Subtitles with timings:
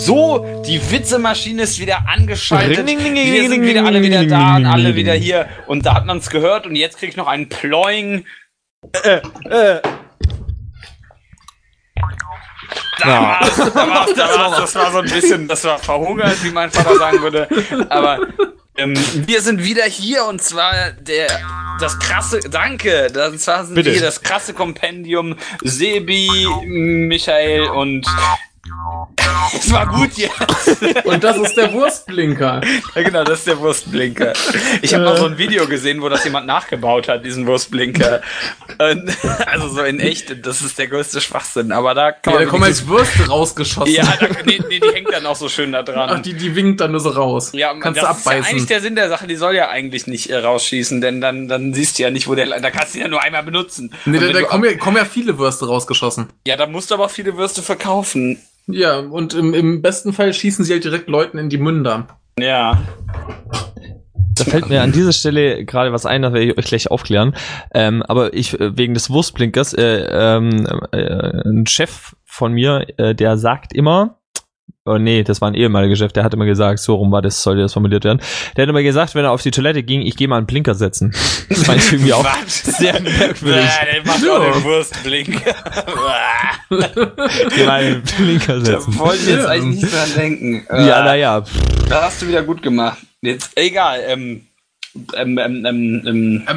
[0.00, 2.86] So, die Witzemaschine ist wieder angeschaltet.
[2.86, 5.46] Wir sind wieder alle wieder da und alle wieder hier.
[5.66, 8.24] Und da hat man es gehört und jetzt krieg ich noch einen Ploing.
[9.04, 9.82] Äh, äh.
[12.98, 14.56] Da war's, da war's, da war's.
[14.56, 17.46] Das war so ein bisschen, das war verhungert, wie mein Vater sagen würde.
[17.90, 18.20] Aber
[18.78, 18.94] ähm,
[19.26, 21.28] wir sind wieder hier und zwar der
[21.78, 23.98] das krasse, danke, das war sind Bitte.
[24.00, 28.06] das krasse Kompendium Sebi, Michael und
[29.56, 31.06] es war gut jetzt.
[31.06, 32.60] Und das ist der Wurstblinker.
[32.94, 34.32] Ja, genau, das ist der Wurstblinker.
[34.82, 38.20] Ich habe noch so ein Video gesehen, wo das jemand nachgebaut hat, diesen Wurstblinker.
[38.78, 39.10] Und,
[39.46, 41.72] also so in echt, das ist der größte Schwachsinn.
[41.72, 43.92] Aber da kann Ja, man da kommen jetzt Würste rausgeschossen.
[43.94, 46.10] ja, da, nee, nee, die hängt dann auch so schön da dran.
[46.12, 47.50] Ach, die, die winkt dann nur so raus.
[47.54, 48.66] Ja, Kannst das du ist ja eigentlich abbeißen.
[48.68, 49.26] der Sinn der Sache.
[49.26, 52.34] Die soll ja eigentlich nicht äh, rausschießen, denn dann, dann siehst du ja nicht, wo
[52.34, 52.46] der.
[52.60, 53.92] Da kannst du ihn ja nur einmal benutzen.
[54.04, 56.28] nee, da, da kommen, ja, kommen ja viele Würste rausgeschossen.
[56.46, 58.38] ja, da musst du aber auch viele Würste verkaufen.
[58.72, 62.06] Ja, und im, im besten Fall schießen sie halt direkt Leuten in die Münder.
[62.38, 62.80] Ja.
[64.34, 67.34] Da fällt mir an dieser Stelle gerade was ein, das werde ich euch gleich aufklären.
[67.74, 73.14] Ähm, aber ich, äh, wegen des Wurstblinkers, äh, ähm, äh, ein Chef von mir, äh,
[73.14, 74.19] der sagt immer,
[74.90, 77.42] oh nee, das war ein ehemaliger Chef, der hat immer gesagt, so rum war das,
[77.42, 78.20] sollte das formuliert werden.
[78.56, 80.74] Der hat immer gesagt, wenn er auf die Toilette ging, ich gehe mal einen Blinker
[80.74, 81.14] setzen.
[81.48, 82.62] Das fand ich irgendwie auch Was?
[82.62, 83.64] sehr merkwürdig.
[83.64, 85.54] Ja, der macht auch den Wurstblinker.
[87.56, 88.98] Geh mal einen Blinker da setzen.
[88.98, 90.66] wollte ich jetzt eigentlich nicht dran denken.
[90.70, 91.44] Ja, naja.
[91.88, 92.98] Da hast du wieder gut gemacht.
[93.22, 94.46] Jetzt, egal, ähm.
[95.14, 95.64] Ähm, ähm,
[96.04, 96.42] ähm.
[96.46, 96.52] Ja,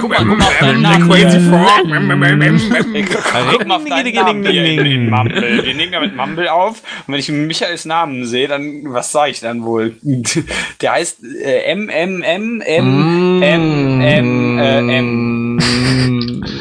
[0.00, 1.08] guck mal, guck mal auf deinen Namen.
[1.08, 1.68] Crazy Frog.
[1.84, 5.64] Ey, Guck mal auf deinen Namen hier in, in Mumble.
[5.64, 6.82] Wir nehmen ja mit Mumble auf.
[7.06, 9.96] Und wenn ich Michaels Namen sehe, dann, was sage ich dann wohl?
[10.80, 16.44] Der heißt äh, M, M, M, M, M, M, äh, M.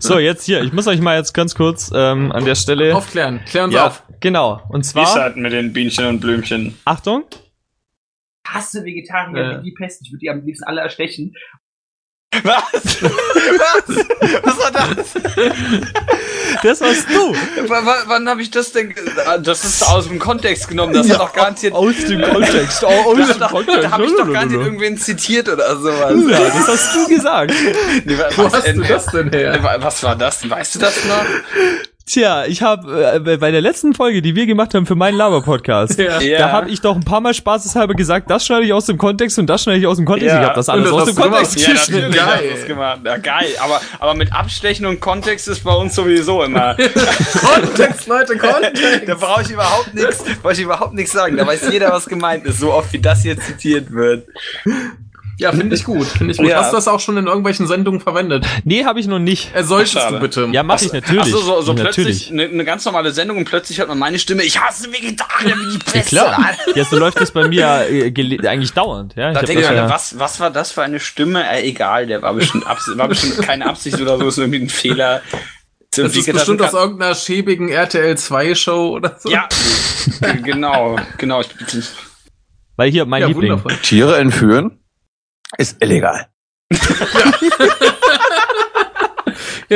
[0.00, 2.96] So, jetzt hier, ich muss euch mal jetzt ganz kurz ähm, an der Stelle.
[2.96, 3.40] Aufklären.
[3.46, 4.02] Klär uns ja, auf.
[4.20, 4.60] genau.
[4.68, 6.76] Und Wie zwar, halt mit den Bienchen und Blümchen.
[6.84, 7.22] Achtung,
[8.54, 9.58] hasse Vegetarier Ja.
[9.58, 10.00] wie die Pest.
[10.02, 11.34] Ich würde die am liebsten alle erstechen.
[12.44, 12.62] Was?
[13.02, 14.06] Was?
[14.42, 15.14] Was war das?
[16.62, 17.34] das warst du.
[17.34, 17.68] W
[18.06, 18.94] wann habe ich das denn?
[19.26, 20.94] Ah, Das ist aus dem Kontext genommen.
[20.94, 21.74] Das hat doch garantiert.
[21.74, 22.82] Aus dem Kontext.
[22.86, 26.14] aus hat doch, da habe ich doch garantiert irgendwen zitiert oder sowas.
[26.30, 27.52] Ja, das hast du gesagt.
[28.06, 29.62] Nee, Wo was, hast du das denn her?
[29.62, 30.48] wa- Was war das?
[30.48, 31.26] Weißt du das noch?
[32.04, 35.98] Tja, ich habe äh, bei der letzten Folge, die wir gemacht haben für meinen Laber-Podcast,
[35.98, 36.20] Ja.
[36.20, 36.38] Ja.
[36.38, 39.38] da habe ich doch ein paar Mal spaßeshalber gesagt, das schneide ich aus dem Kontext
[39.38, 40.34] und das schneide ich aus dem Kontext.
[40.34, 40.40] Ja.
[40.40, 41.68] Ich habe das alles das aus dem Kontext gemacht.
[41.68, 42.10] Ja, geschnitten.
[42.10, 42.50] natürlich Geil.
[42.56, 43.00] das gemacht.
[43.04, 43.46] Ja, geil.
[43.60, 46.76] Aber, aber mit Abstechen und Kontext ist bei uns sowieso immer.
[47.54, 48.82] Kontext, Leute, Kontext.
[49.06, 51.36] da brauche ich überhaupt nichts, brauche ich überhaupt nichts sagen.
[51.36, 54.26] Da weiß jeder, was gemeint ist, so oft wie das hier zitiert wird.
[55.42, 56.06] Ja, finde ich gut.
[56.06, 56.48] Finde ich gut.
[56.48, 56.58] Ja.
[56.60, 58.46] Hast du das auch schon in irgendwelchen Sendungen verwendet?
[58.64, 59.54] Nee, habe ich noch nicht.
[59.54, 60.14] Äh, solltest Schade.
[60.14, 60.48] du bitte.
[60.52, 61.20] Ja, mache ich natürlich.
[61.22, 61.94] Ach so, so, so natürlich.
[61.94, 64.42] plötzlich eine, eine ganz normale Sendung und plötzlich hört man meine Stimme.
[64.44, 66.08] Ich hasse Vegetarier wie die Ja, Pest.
[66.08, 66.50] klar.
[66.74, 68.12] Ja, so läuft das bei mir äh,
[68.48, 69.14] eigentlich dauernd.
[69.16, 71.44] Ja, ich Da hab denke ich ja- was, was war das für eine Stimme?
[71.48, 74.68] Äh, egal, der war bestimmt, Abs war bestimmt keine Absicht oder so, ist irgendwie ein
[74.68, 75.22] Fehler.
[75.94, 79.28] Das ist bestimmt aus irgendeiner schäbigen RTL 2 Show oder so.
[79.30, 79.46] Ja,
[80.42, 81.40] genau, genau.
[81.42, 81.48] Ich,
[82.76, 83.50] Weil hier mein ja Liebling.
[83.52, 83.76] wundervoll.
[83.82, 84.78] Tiere entführen
[85.58, 86.28] ist illegal.
[86.72, 87.30] Ja,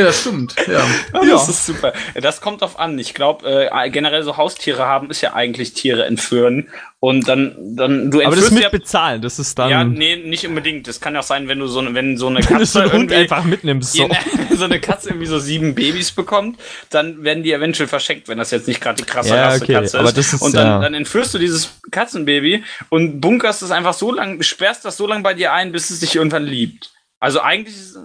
[0.04, 0.54] das stimmt.
[0.66, 0.84] Ja.
[1.22, 1.30] ja.
[1.30, 1.92] Das ist super.
[2.14, 2.98] Das kommt drauf an.
[2.98, 6.68] Ich glaube, äh, generell so Haustiere haben ist ja eigentlich Tiere entführen.
[6.98, 10.46] Und dann, dann du Aber das mit ja, bezahlen, das ist dann, ja, nee, nicht
[10.46, 10.88] unbedingt.
[10.88, 12.66] Das kann ja auch sein, wenn du so, eine- wenn so eine wenn du Katze
[12.66, 13.92] so einen Hund irgendwie- einfach mitnimmst.
[13.92, 14.08] So.
[14.56, 16.58] so eine Katze irgendwie so sieben Babys bekommt,
[16.90, 19.84] dann werden die eventuell verschenkt, wenn das jetzt nicht gerade die krasse Ja, okay, Katze
[19.84, 19.94] ist.
[19.94, 20.80] aber das ist, und dann, ja.
[20.80, 25.22] dann entführst du dieses Katzenbaby und bunkerst es einfach so lang, sperrst das so lang
[25.22, 26.92] bei dir ein, bis es dich irgendwann liebt.
[27.20, 27.98] Also eigentlich ist,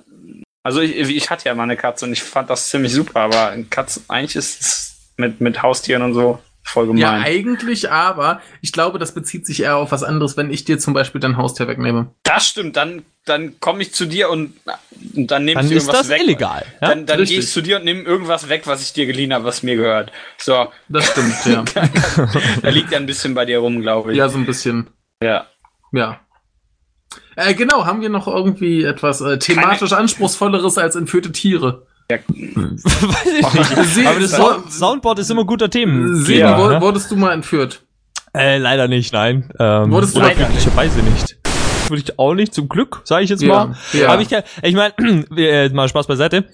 [0.63, 3.55] also ich, ich hatte ja mal eine Katze und ich fand das ziemlich super, aber
[3.69, 7.23] Katzen, eigentlich ist es mit, mit Haustieren und so voll ja, gemein.
[7.23, 10.93] eigentlich aber, ich glaube, das bezieht sich eher auf was anderes, wenn ich dir zum
[10.93, 12.13] Beispiel dein Haustier wegnehme.
[12.23, 14.53] das stimmt, dann, dann komme ich zu dir und,
[15.15, 16.21] und dann nehme Dann ich ist irgendwas das weg.
[16.21, 16.63] illegal.
[16.79, 16.89] Ja?
[16.89, 19.43] Dann, dann gehe ich zu dir und nehme irgendwas weg, was ich dir geliehen habe,
[19.45, 20.11] was mir gehört.
[20.37, 21.63] So, Das stimmt, ja.
[22.61, 24.17] da liegt ja ein bisschen bei dir rum, glaube ich.
[24.19, 24.87] ja, so ein bisschen.
[25.21, 25.47] ja.
[25.93, 26.21] Ja.
[27.35, 31.85] Äh, genau, haben wir noch irgendwie etwas äh, thematisch anspruchsvolleres als entführte Tiere?
[32.09, 34.07] Weiß ich nicht.
[34.07, 36.15] Aber das so- Sound- Soundboard ist immer guter Themen.
[36.17, 36.81] Sieben, Ja, wo, ne?
[36.81, 37.83] wurdest du mal entführt?
[38.33, 39.49] Äh, leider nicht, nein.
[39.59, 41.37] Ähm, Wurdest du glücklicherweise nicht.
[41.89, 43.77] Würde ich auch nicht, zum Glück, sage ich jetzt Ja, mal.
[43.93, 44.09] ja.
[44.09, 44.29] Aber ich,
[44.61, 44.93] ich meine,
[45.37, 46.45] äh, mal Spaß beiseite.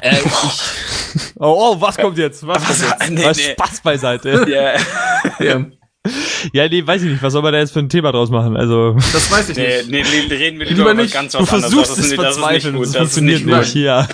[0.00, 0.24] Äh, ich,
[1.36, 2.46] oh, oh, was kommt jetzt?
[2.46, 3.10] Was, Was- kommt jetzt?
[3.12, 3.52] nee, was nee.
[3.52, 4.46] Spaß beiseite.
[4.48, 5.64] Ja, Ja,
[6.54, 7.22] ja, nee, weiß ich nicht.
[7.22, 8.56] Was soll man da jetzt für ein Thema draus machen?
[8.56, 9.90] Also, das weiß ich nee, nicht.
[9.90, 11.12] nee, nee, reden wir lieber, Lieber nicht.
[11.12, 11.72] ganz du was anderes.
[11.74, 12.74] versuchst Das es ist, nicht- das ist nicht verzweifeln.
[12.76, 12.84] gut.
[12.86, 13.74] Das Das funktioniert nicht nicht.
[13.76, 14.08] Ja.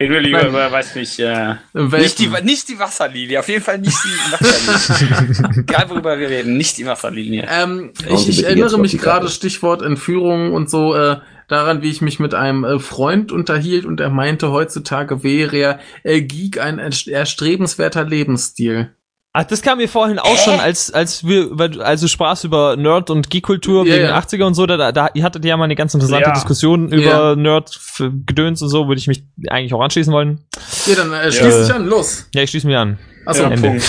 [0.00, 0.48] Reden wir lieber Nein.
[0.48, 3.38] über, weiß nicht, äh, nicht die, nicht die Wasserlinie.
[3.40, 5.62] Auf jeden Fall nicht die Wasserlinie.
[5.68, 7.46] Egal worüber wir reden, nicht die Wasserlinie.
[7.50, 9.28] Ähm, ich ich erinnere mich gerade.
[9.28, 11.18] Stichwort Entführung und so, äh,
[11.48, 15.80] daran, wie ich mich mit einem äh, Freund unterhielt und er meinte, heutzutage wäre er
[16.04, 18.92] äh, Geek ein erst- erstrebenswerter Lebensstil.
[19.34, 22.76] Ach, das kam mir vorhin auch schon, als, als wir, über- als du sprachst über
[22.76, 24.18] Nerd- und Geek-Kultur Ja, wegen ja.
[24.18, 26.32] 80er und so, da, da, ihr hattet ja mal eine ganz interessante Ja.
[26.34, 27.36] Diskussion über Ja.
[27.36, 30.40] Nerd-Gedöns und so, würde ich mich eigentlich auch anschließen wollen.
[30.86, 31.62] Ja, dann äh, schließ Ja.
[31.64, 32.28] dich an, los.
[32.34, 32.98] Ja, ich schließe mich an.
[33.24, 33.68] Achso, Ja, Ende.
[33.68, 33.84] Punkt.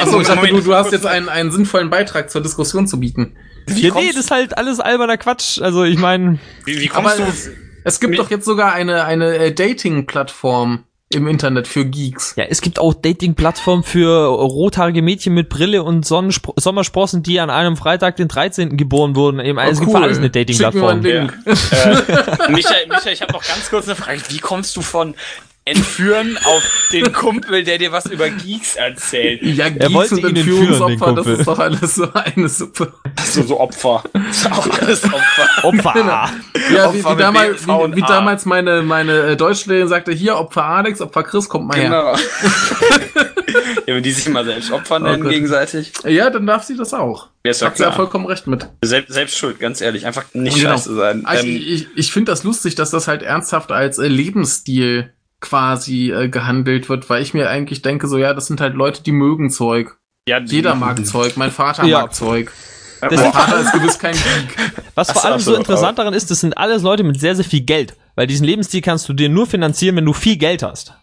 [0.00, 3.36] Achso, ich dachte, du, du hast jetzt einen, einen sinnvollen Beitrag zur Diskussion zu bieten.
[3.66, 5.60] Wie Ja, nee, das ist halt alles alberner Quatsch.
[5.60, 7.22] Also ich meine, Wie, wie Aber kommst du?
[7.24, 7.50] es,
[7.84, 12.34] es gibt doch jetzt sogar eine, eine äh, Dating-Plattform im Internet für Geeks.
[12.36, 17.48] ja, es gibt auch Dating-Plattformen für rothaarige Mädchen mit Brille und Sonnenspro Sommersprossen, die an
[17.48, 18.76] einem Freitag, den 13.
[18.76, 19.40] geboren wurden.
[19.40, 21.00] Eben, also es gibt für alles eine Dating-Plattform.
[21.00, 21.32] Link.
[21.46, 24.20] Äh, Michael, Michael, ich habe noch ganz kurz eine Frage.
[24.28, 25.14] Wie kommst du von
[25.68, 26.62] Entführen auf
[26.92, 29.42] den Kumpel, der dir was über Geeks erzählt?
[29.42, 32.92] Ja, Geeks wollte und ihn entführen, den Entführungsopfer, das ist doch alles so eine Suppe.
[33.24, 34.02] So, so Opfer.
[34.12, 35.64] Das ist auch alles Opfer.
[35.64, 35.94] Opfer!
[35.96, 36.30] Ja,
[36.72, 40.64] wie, Opfer wie, mit damals, wie, wie damals meine, meine äh, Deutschlehrerin sagte, hier, Opfer
[40.64, 41.88] Alex, Opfer Chris, kommt mal her.
[41.88, 42.16] Genau.
[43.86, 45.32] ja, wenn die sich immer selbst Opfer nennen Gott.
[45.32, 45.92] gegenseitig.
[46.04, 47.28] Ja, dann darf sie das auch.
[47.44, 48.66] Ja, ist ja Hat sie ja vollkommen recht mit.
[48.82, 50.06] Selbst, selbst schuld, ganz ehrlich.
[50.06, 50.70] Einfach nicht Genau.
[50.70, 51.24] scheiße sein.
[51.26, 55.12] Also Ähm, ich ich, ich finde das lustig, dass das halt ernsthaft als äh, Lebensstil
[55.40, 59.02] quasi äh, gehandelt wird, weil ich mir eigentlich denke, so ja, das sind halt Leute,
[59.02, 59.96] die mögen Zeug.
[60.28, 61.36] ja, die- Jeder mag Zeug.
[61.36, 62.02] Mein Vater Ja.
[62.02, 62.52] mag Zeug.
[63.00, 64.56] Das Mein Vater ist gewiss kein Geek.
[64.96, 67.60] Was vor allem so, interessant daran ist, das sind alles Leute mit sehr, sehr viel
[67.60, 67.94] Geld.
[68.16, 70.94] Weil diesen Lebensstil kannst du dir nur finanzieren, wenn du viel Geld hast.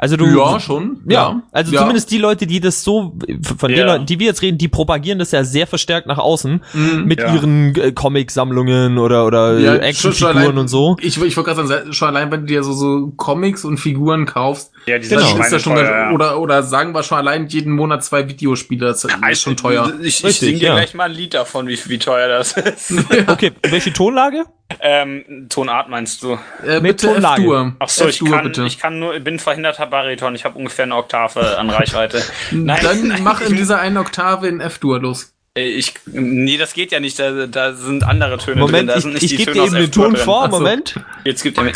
[0.00, 0.26] Also du.
[0.26, 1.00] ja, schon.
[1.08, 1.80] Ja, also ja.
[1.80, 3.16] zumindest die Leute, die das so,
[3.58, 3.86] von den Ja.
[3.86, 7.04] Leuten, die wir jetzt reden, die propagieren das ja sehr verstärkt nach außen Mhm.
[7.04, 7.34] mit Ja.
[7.34, 10.96] ihren äh, Comic-Sammlungen oder, oder Ja, Actionfiguren und so.
[11.00, 14.24] Ich, ich wollte gerade sagen, schon allein, wenn du dir so, so Comics und Figuren
[14.24, 15.20] kaufst, Ja, die Genau.
[15.26, 16.10] sind ist ja schon, ja.
[16.10, 19.92] oder, oder sagen wir schon allein jeden Monat zwei Videospiele, das ist schon teuer.
[20.00, 20.74] Ich, ich Richtig, singe dir ja.
[20.74, 22.92] gleich mal ein Lied davon, wie, wie teuer das ist.
[23.28, 24.44] Okay, welche Tonlage?
[24.80, 26.38] ähm, Tonart meinst du?
[26.64, 27.42] Äh, Mit bitte Tonlage.
[27.42, 27.72] F-Dur.
[27.78, 28.64] Ach so, ich kann, bitte.
[28.66, 30.34] ich kann nur, bin verhinderter Bariton.
[30.34, 32.22] Ich habe ungefähr eine Oktave an Reichweite.
[32.50, 35.32] Nein, Dann nein, mach in dieser einen Oktave in F-Dur los.
[35.56, 37.18] Äh, ich, nee, das geht ja nicht.
[37.18, 38.60] Da, da sind andere Töne drin.
[38.60, 40.58] Moment, Da ich, sind nicht ich die gebe dir eben den Ton vor, Ach so.
[40.58, 40.94] Moment.
[41.24, 41.72] Jetzt gibt er mir.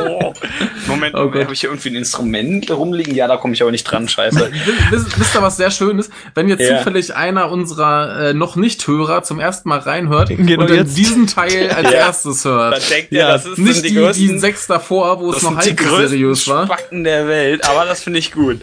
[0.00, 0.32] oh.
[0.86, 1.44] Moment, Oh Gott.
[1.44, 3.14] habe ich hier irgendwie ein Instrument rumliegen?
[3.14, 4.50] Ja, da komme ich aber nicht dran, scheiße.
[4.90, 6.12] Wisst, wisst ihr, was sehr schön ist?
[6.34, 6.78] Wenn jetzt Ja.
[6.78, 10.96] zufällig einer unserer äh, noch nicht Hörer zum ersten Mal reinhört Genau und dann jetzt.
[10.96, 11.98] diesen Teil als Ja.
[11.98, 12.90] erstes Da hört.
[12.90, 15.44] denkt Ja, er, das ist Nicht die, die, die, größten, sechs davor, wo es das
[15.50, 16.66] noch die größten seriös war.
[16.66, 18.60] Spacken der Welt, aber das finde ich gut.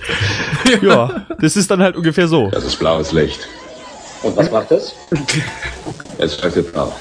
[0.81, 2.49] Ja, das ist dann halt ungefähr so.
[2.51, 3.47] Das ist blaues Licht.
[4.23, 4.95] Und was macht das?
[6.17, 6.93] Es schaltet blau.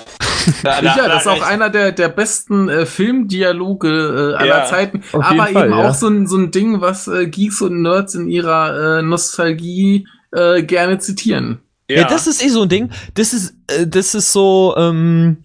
[0.62, 3.88] Da, Ja, das ist auch einer der, der besten äh, Filmdialoge
[4.34, 5.02] äh, aller Ja, Zeiten.
[5.12, 5.88] Aber Fall, eben ja.
[5.90, 10.06] auch so ein, so ein Ding, was äh, Geeks und Nerds in ihrer äh, Nostalgie
[10.32, 11.58] äh, gerne zitieren.
[11.90, 12.04] Ja.
[12.04, 12.90] das ist eh so ein Ding.
[13.12, 15.44] Das ist, äh, das ist so, ähm,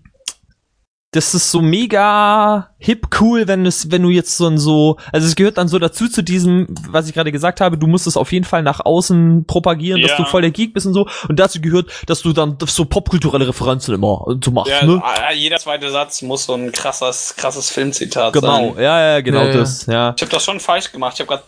[1.16, 5.26] das ist so mega hip cool, wenn es, wenn du jetzt so ein so, also
[5.26, 8.18] es gehört dann so dazu zu diesem, was ich gerade gesagt habe, du musst es
[8.18, 10.18] auf jeden Fall nach außen propagieren, dass Ja.
[10.18, 11.08] du voll der Geek bist und so.
[11.30, 15.02] Und dazu gehört, dass du dann so popkulturelle Referenzen immer so machst, Ja, ne?
[15.04, 18.84] ah, jeder zweite Satz muss so ein krasses, krasses Filmzitat Genau, sein.
[18.84, 19.54] ja, ja, genau Ja, ja.
[19.58, 20.14] das, ja.
[20.16, 21.14] Ich habe das schon falsch gemacht.
[21.16, 21.44] Ich habe gerade.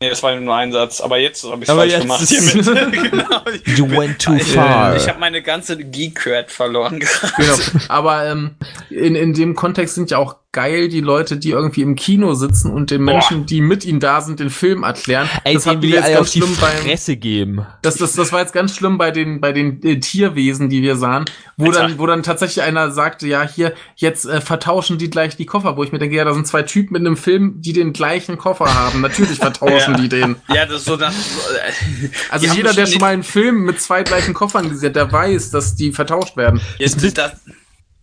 [0.00, 2.28] Nee, das war nur ein Satz, aber jetzt habe ich Aber falsch jetzt gemacht.
[2.28, 3.10] Hiermit.
[3.10, 3.42] genau.
[3.64, 4.96] You went too Ich, far.
[4.96, 7.32] ich habe meine ganze Geek-Cred verloren gerade.
[7.36, 7.56] Genau.
[7.88, 8.56] Aber ähm,
[8.90, 12.70] in, in dem Kontext sind ja auch geil die Leute, die irgendwie im Kino sitzen
[12.70, 15.28] und den Menschen, die mit ihnen da sind, den Film erklären.
[15.44, 17.66] Ey, das wir ich jetzt ganz schlimm beim, Fresse geben.
[17.82, 20.96] das, das, das war jetzt ganz schlimm bei den, bei den äh, Tierwesen, die wir
[20.96, 21.26] sahen,
[21.58, 21.80] wo Alter.
[21.80, 25.76] dann, wo dann tatsächlich einer sagte, ja, hier, jetzt äh, vertauschen die gleich die Koffer,
[25.76, 28.38] wo ich mir denke, ja, da sind zwei Typen mit einem Film, die den gleichen
[28.38, 29.00] Koffer haben.
[29.00, 30.00] Natürlich vertauschen Ja.
[30.00, 30.36] die den.
[30.48, 31.14] Ja, das ist so das.
[31.14, 35.10] äh, Also jeder, der schon mal einen Film mit zwei gleichen Koffern gesehen hat, der
[35.12, 36.60] weiß, dass die vertauscht werden.
[36.78, 37.32] Jetzt ist das.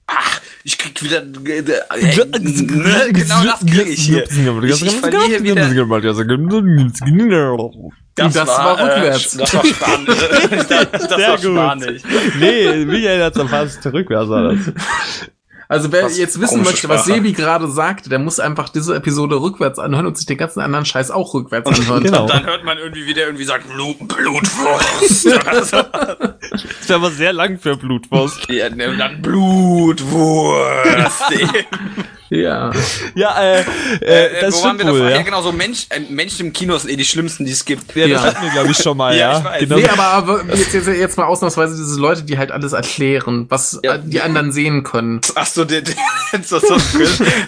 [0.07, 1.23] Ach, ich krieg wieder.
[1.23, 4.23] Äh, äh, ne, genau das krieg ich hier.
[4.23, 5.69] Ich, ich verliere wieder.
[8.15, 9.37] Das war äh, rückwärts.
[9.37, 10.17] Das war Spanisch.
[10.49, 11.43] das das Sehr war gut.
[11.45, 12.01] Spanisch.
[12.39, 13.85] Nee, Michael hat's erfasst.
[13.85, 14.59] Rückwärts war das.
[15.71, 17.13] Also wer Was jetzt wissen möchte, was Sprache.
[17.13, 20.83] Sebi gerade sagte, der muss einfach diese Episode rückwärts anhören und sich den ganzen anderen
[20.83, 22.03] Scheiß auch rückwärts anhören.
[22.03, 22.27] Genau.
[22.27, 25.29] Dann hört man irgendwie, wie der irgendwie sagt, Blut, Blutwurst.
[26.49, 28.39] Das wäre aber sehr lang für Blutwurst.
[28.51, 31.23] Ja, ne, dann Blutwurst.
[32.33, 32.71] Ja.
[33.13, 33.59] Ja, äh,
[33.99, 35.01] äh, das wo waren wir davon?
[35.01, 35.21] wohl, Ja, ja.
[35.21, 37.93] genau, so Mensch, äh, Menschen im Kino sind eh die schlimmsten, die es gibt.
[37.93, 38.27] Ja, das Ja.
[38.29, 39.37] hatten wir, glaube ich, schon mal, Ja, ja.
[39.39, 39.59] ich weiß.
[39.59, 39.75] Genau.
[39.75, 43.81] Nee, aber, aber jetzt, jetzt, jetzt mal ausnahmsweise diese Leute, die halt alles erklären, was
[43.83, 43.95] Ja.
[43.95, 45.19] äh, die anderen sehen können.
[45.35, 45.93] Ach so, der, der,
[46.41, 46.77] so, so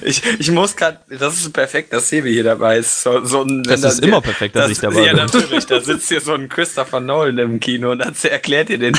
[0.02, 3.04] ich, ich muss gerade, das ist perfekt, dass Sebi hier dabei ist.
[3.04, 5.26] So, so ein, Das ist da- immer perfekt, dass ich dabei Ja, bin.
[5.28, 5.66] natürlich.
[5.66, 8.94] Da sitzt hier so ein Christopher Nolan im Kino und dann erklärt ihr den.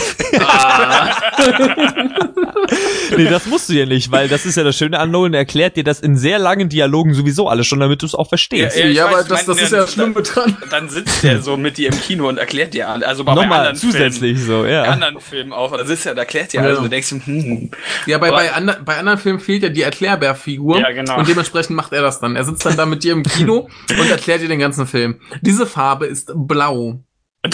[3.17, 5.41] Nee, das musst du ja nicht, weil das ist ja das Schöne an Nolan, er
[5.41, 8.77] erklärt dir das in sehr langen Dialogen sowieso alles schon, damit du es auch verstehst.
[8.77, 10.57] Ja, Ja, aber weiß, das, ich das mein, ist ja ja, das Schlimme dran.
[10.71, 13.07] Dann sitzt der so mit dir im Kino und erklärt dir alles.
[13.07, 14.83] Also bei, Nochmal anderen zusätzlich so, Filmen, ja.
[14.85, 15.77] anderen Filmen auch.
[15.77, 16.67] Da sitzt er, da erklärt dir Ja.
[16.67, 17.71] alles und du denkst, hm,
[18.07, 20.81] Ja, bei, Aber- bei, ander, bei anderen Filmen fehlt ja die Erklärbärfigur.
[20.81, 21.19] Ja, genau.
[21.19, 22.37] Und dementsprechend macht er das dann.
[22.37, 25.21] Er sitzt dann da mit dir im Kino und erklärt dir den ganzen Film.
[25.43, 27.01] Diese Farbe ist blau.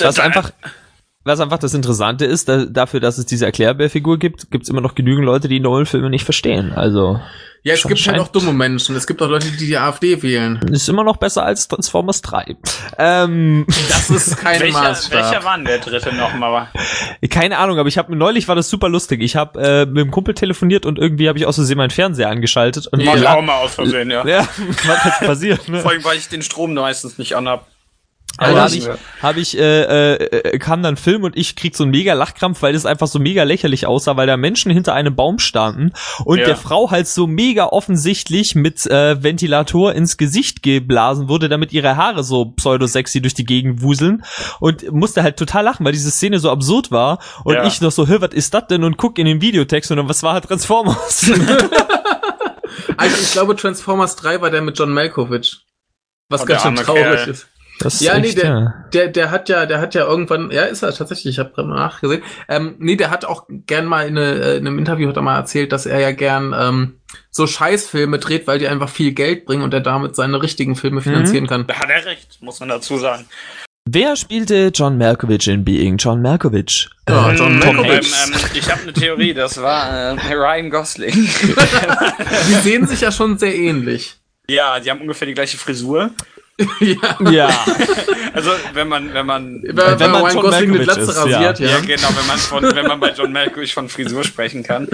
[0.00, 0.52] Was einfach,
[1.24, 4.80] was einfach das Interessante ist, da, dafür, dass es diese Erklärbärfigur gibt, gibt es immer
[4.80, 6.72] noch genügend Leute, die Nolan-Filme nicht verstehen.
[6.72, 7.20] Also,
[7.62, 8.96] Ja, es gibt halt auch dumme Menschen.
[8.96, 10.58] Es gibt auch Leute, die die AfD wählen.
[10.72, 12.56] ist immer noch besser als Transformers 3.
[12.96, 15.12] Ähm, Das ist kein welcher, Maßstab.
[15.30, 16.68] welcher war denn der dritte nochmal?
[17.28, 19.20] keine Ahnung, aber ich habe neulich war das super lustig.
[19.20, 22.30] Ich habe äh, mit dem Kumpel telefoniert und irgendwie habe ich aus Versehen meinen Fernseher
[22.30, 23.08] angeschaltet und Ja.
[23.08, 24.26] war Ich auch mal aus Versehen, ja.
[24.26, 24.48] ja,
[24.86, 25.80] was jetzt passiert, ne?
[25.80, 27.66] Vor allem, weil ich den Strom meistens nicht anhab.
[28.36, 28.88] Also Aber habe ich,
[29.22, 32.72] hab ich äh, äh, kam dann Film und ich krieg so einen mega Lachkrampf, weil
[32.72, 35.92] das einfach so mega lächerlich aussah, weil da Menschen hinter einem Baum standen
[36.24, 36.46] und Ja.
[36.46, 41.96] der Frau halt so mega offensichtlich mit äh, Ventilator ins Gesicht geblasen wurde, damit ihre
[41.96, 44.24] Haare so pseudo-sexy durch die Gegend wuseln
[44.58, 47.66] und musste halt total lachen, weil diese Szene so absurd war und Ja.
[47.66, 50.08] ich noch so, hör, was ist das denn und guck in den Videotext und dann,
[50.08, 51.30] was war halt Transformers?
[52.96, 55.60] Also ich glaube, Transformers 3 war der mit John Malkovich.
[56.28, 57.28] Was Oh, ganz schön traurig Kerl.
[57.30, 57.48] ist.
[57.80, 58.74] Das Ja, nee, der, ja.
[58.92, 61.66] der, der hat ja, der hat ja irgendwann, ja, ist er tatsächlich, ich habe gerade
[61.66, 62.22] mal nachgesehen.
[62.48, 65.22] Ähm, nee, der hat auch gern mal in, eine, äh, in einem Interview hat er
[65.22, 69.46] mal erzählt, dass er ja gern ähm, so Scheißfilme dreht, weil die einfach viel Geld
[69.46, 71.66] bringen und er damit seine richtigen Filme finanzieren kann.
[71.66, 73.24] Da hat er recht, muss man dazu sagen.
[73.88, 76.88] Wer spielte John Malkovich in Being John Malkovich?
[77.08, 78.12] Ja, John Ähm, Malkovich.
[78.26, 81.14] Ähm, ähm, ich habe eine Theorie, das war äh, Ryan Gosling.
[82.48, 84.16] Die sehen sich ja schon sehr ähnlich.
[84.48, 86.10] ja, die haben ungefähr die gleiche Frisur.
[86.80, 87.30] Ja.
[87.30, 87.48] Ja.
[88.32, 91.16] Also wenn man, wenn man Wenn, wenn wenn man Ryan John Gosling mit Glatze ist,
[91.16, 91.22] ja.
[91.22, 91.68] rasiert, ja.
[91.68, 91.80] ja.
[91.80, 94.88] genau, wenn man von, wenn man bei John Malkovich von Frisur sprechen kann.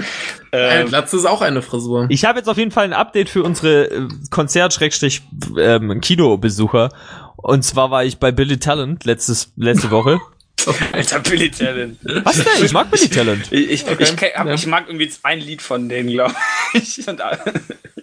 [0.51, 2.07] Eine Ähm, Glatze ist auch eine Frisur.
[2.09, 6.89] Ich habe jetzt auf jeden Fall ein Update für unsere äh, Konzert-Kinobesucher.
[7.35, 10.19] Und zwar war ich bei Billy Talent letztes, letzte Woche.
[10.91, 11.97] Alter Billy Talent.
[12.23, 12.65] Was denn?
[12.65, 13.51] Ich mag Billy Talent.
[13.51, 14.53] Ich, ich, ich, kenn- hab, Ja.
[14.53, 16.33] ich mag irgendwie ein Lied von denen, glaube
[16.73, 17.07] ich.
[17.07, 17.19] Und,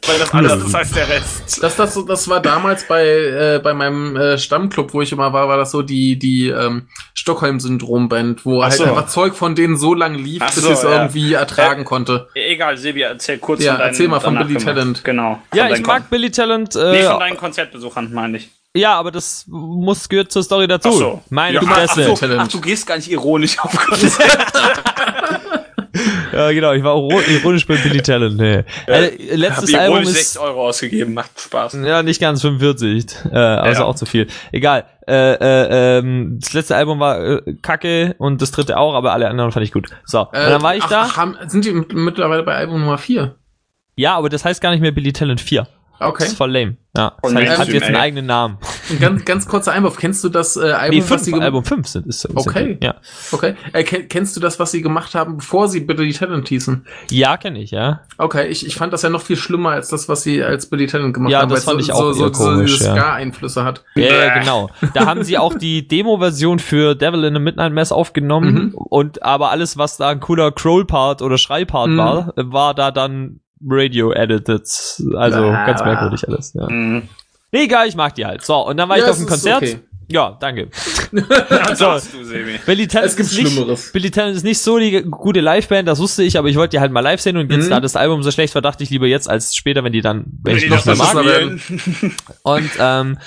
[0.07, 1.63] weil das alles ist als der Rest.
[1.63, 5.49] Das, das, das war damals bei, äh, bei meinem äh, Stammclub, wo ich immer war,
[5.49, 8.85] war das so die, die ähm, Stockholm-Syndrom-Band, wo halt so.
[8.85, 10.91] einfach Zeug von denen so lang lief, Ach bis so, ich es ja.
[10.93, 12.29] irgendwie ertragen konnte.
[12.35, 14.57] Egal, Sebi, erzähl kurz Ja, von deinen erzähl mal von Billy.
[14.59, 15.05] Talent.
[15.05, 15.43] Genau.
[15.55, 16.73] Ja, ich mag Billy Talent.
[16.75, 18.51] Kon- Nee, Äh, von deinen Konzertbesuchern, meine ich.
[18.77, 20.89] Ja, aber das muss gehört zur Story dazu.
[20.91, 21.23] Ach so.
[21.31, 22.09] Meine ja, ach, Fresse.
[22.13, 24.25] ach, so, ach, du gehst gar nicht ironisch auf Konzerte.
[26.33, 26.73] Ja, genau.
[26.73, 28.37] Ich war iro- ironisch bei Billy Talent.
[28.37, 28.65] Nee.
[28.89, 31.75] Äh, Hab letztes Album ironisch ist 6 Euro ausgegeben, macht Spaß.
[31.85, 33.07] Ja, nicht ganz 45.
[33.31, 33.87] Äh, also Ja.
[33.87, 34.27] auch zu viel.
[34.51, 34.87] Egal.
[35.07, 39.29] Äh, äh, ähm, das letzte Album war äh, kacke und das dritte auch, aber alle
[39.29, 39.89] anderen fand ich gut.
[40.05, 41.03] So, und dann war ich ach, da.
[41.03, 43.37] Ach, haben, sind die mittlerweile bei Album Nummer 4?
[43.95, 45.69] Ja, aber das heißt gar nicht mehr Billy Talent 4.
[46.01, 46.15] Okay.
[46.25, 46.77] Das ist voll lame.
[46.97, 48.59] Ja, das heißt, hat Mainstream, jetzt einen eigenen Namen.
[48.89, 49.97] Ein ganz, ganz kurzer Einwurf.
[49.97, 52.37] Kennst du das äh, Album, Nee, was fünf, sie gem- Album 5 sind ist sind
[52.37, 52.79] Okay.
[52.81, 52.95] Ja,
[53.33, 53.55] Okay.
[53.73, 56.87] Äh, ken- kennst du das, was sie gemacht haben, bevor sie Billy Talent hießen?
[57.11, 58.03] ja kenne ich, ja.
[58.19, 60.87] Okay, ich, ich fand das ja noch viel schlimmer als das, was sie als Billy
[60.87, 62.87] Talent gemacht Ja, haben, das weil fand es ich so, auch so, so, komisch, diese
[62.91, 62.95] ja.
[62.97, 63.83] Ska-Einflüsse hat.
[63.97, 64.71] Ja, ja, genau.
[64.95, 68.75] Da haben sie auch die Demo-Version für Devil in the Midnight Mass aufgenommen Mhm.
[68.75, 71.97] und aber alles, was da ein cooler Crawl-Part oder Schrei-Part Mhm.
[71.99, 74.63] war, war da dann Radio-edited.
[75.17, 75.67] Also Ah.
[75.67, 76.53] ganz merkwürdig alles.
[76.55, 76.69] Ja.
[76.69, 77.09] Mhm.
[77.53, 78.43] Nee, egal, ich mag die halt.
[78.43, 79.63] So, und dann war Ja, ich auf dem Konzert.
[79.63, 79.79] okay.
[80.09, 80.69] Ja, danke.
[81.13, 82.59] Du, Sebi?
[82.67, 83.93] Billy Talent Es gibt ist nicht, Schlimmeres.
[83.93, 86.81] Billy Talent ist nicht so die gute Liveband, das wusste ich, aber ich wollte die
[86.81, 87.71] halt mal live sehen und jetzt Mhm.
[87.71, 90.25] da das Album so schlecht war, dachte ich lieber jetzt als später, wenn die dann,
[90.43, 91.15] wenn ich noch das mag.
[91.15, 92.15] mal spielen.
[92.43, 93.19] Und ähm,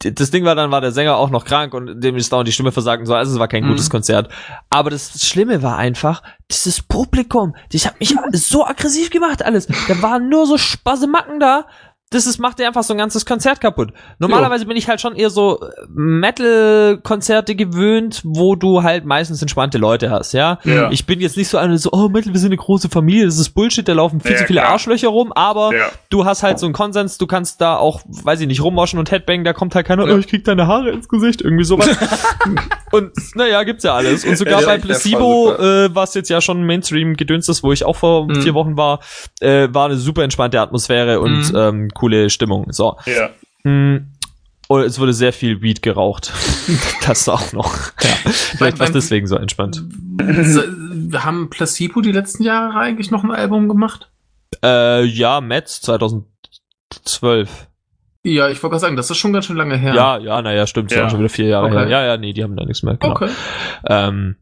[0.00, 2.52] das Ding war dann, war der Sänger auch noch krank und dem ist dauernd die
[2.52, 3.68] Stimme versagt und so, also es war kein Mhm.
[3.70, 4.28] gutes Konzert.
[4.70, 9.66] Aber das Schlimme war einfach, dieses Publikum, das hat mich so aggressiv gemacht alles.
[9.66, 11.66] Da waren nur so Spasemacken da.
[12.14, 13.92] Das ist, macht dir einfach so ein ganzes Konzert kaputt.
[14.18, 19.78] Normalerweise bin ich halt schon eher so äh, Metal-Konzerte gewöhnt, wo du halt meistens entspannte
[19.78, 20.58] Leute hast, ja.
[20.64, 20.90] Ja.
[20.90, 23.38] Ich bin jetzt nicht so eine so, oh Metal, wir sind eine große Familie, das
[23.38, 24.72] ist Bullshit, da laufen viel Ja, zu viele klar.
[24.72, 25.86] Arschlöcher rum, aber Ja.
[26.10, 29.10] du hast halt so einen Konsens, du kannst da auch, weiß ich nicht, rumwaschen und
[29.10, 31.88] Headbang, da kommt halt keiner, oh, ich krieg deine Haare ins Gesicht, irgendwie sowas.
[32.92, 34.24] und naja, gibt's ja alles.
[34.24, 38.26] Und sogar bei Placebo, äh, was jetzt ja schon Mainstream-Gedöns ist, wo ich auch vor
[38.28, 38.40] Mhm.
[38.42, 39.00] vier Wochen war,
[39.40, 41.56] äh, war eine super entspannte Atmosphäre und Mhm.
[41.56, 42.70] ähm, coole Stimmung.
[42.70, 42.96] So.
[43.06, 43.30] Ja.
[43.64, 44.08] Hm.
[44.68, 46.32] Und es wurde sehr viel Weed geraucht.
[47.06, 47.74] das auch noch.
[48.02, 48.10] Ja.
[48.30, 49.82] Vielleicht war es deswegen so entspannt.
[51.14, 54.10] Haben Placebo die letzten Jahre eigentlich noch ein Album gemacht?
[54.62, 57.68] Äh, ja, Metz 2012.
[58.26, 59.94] Ja, ich wollte gerade sagen, das ist schon ganz schön lange her.
[59.94, 60.90] Ja, ja, naja, stimmt.
[60.90, 61.02] Das Ja.
[61.02, 61.74] waren schon wieder vier Jahre Okay.
[61.76, 61.88] her.
[61.88, 62.96] Ja, ja, nee, die haben da nichts mehr.
[62.96, 63.14] Genau.
[63.14, 63.28] Okay.
[63.86, 64.36] Ähm,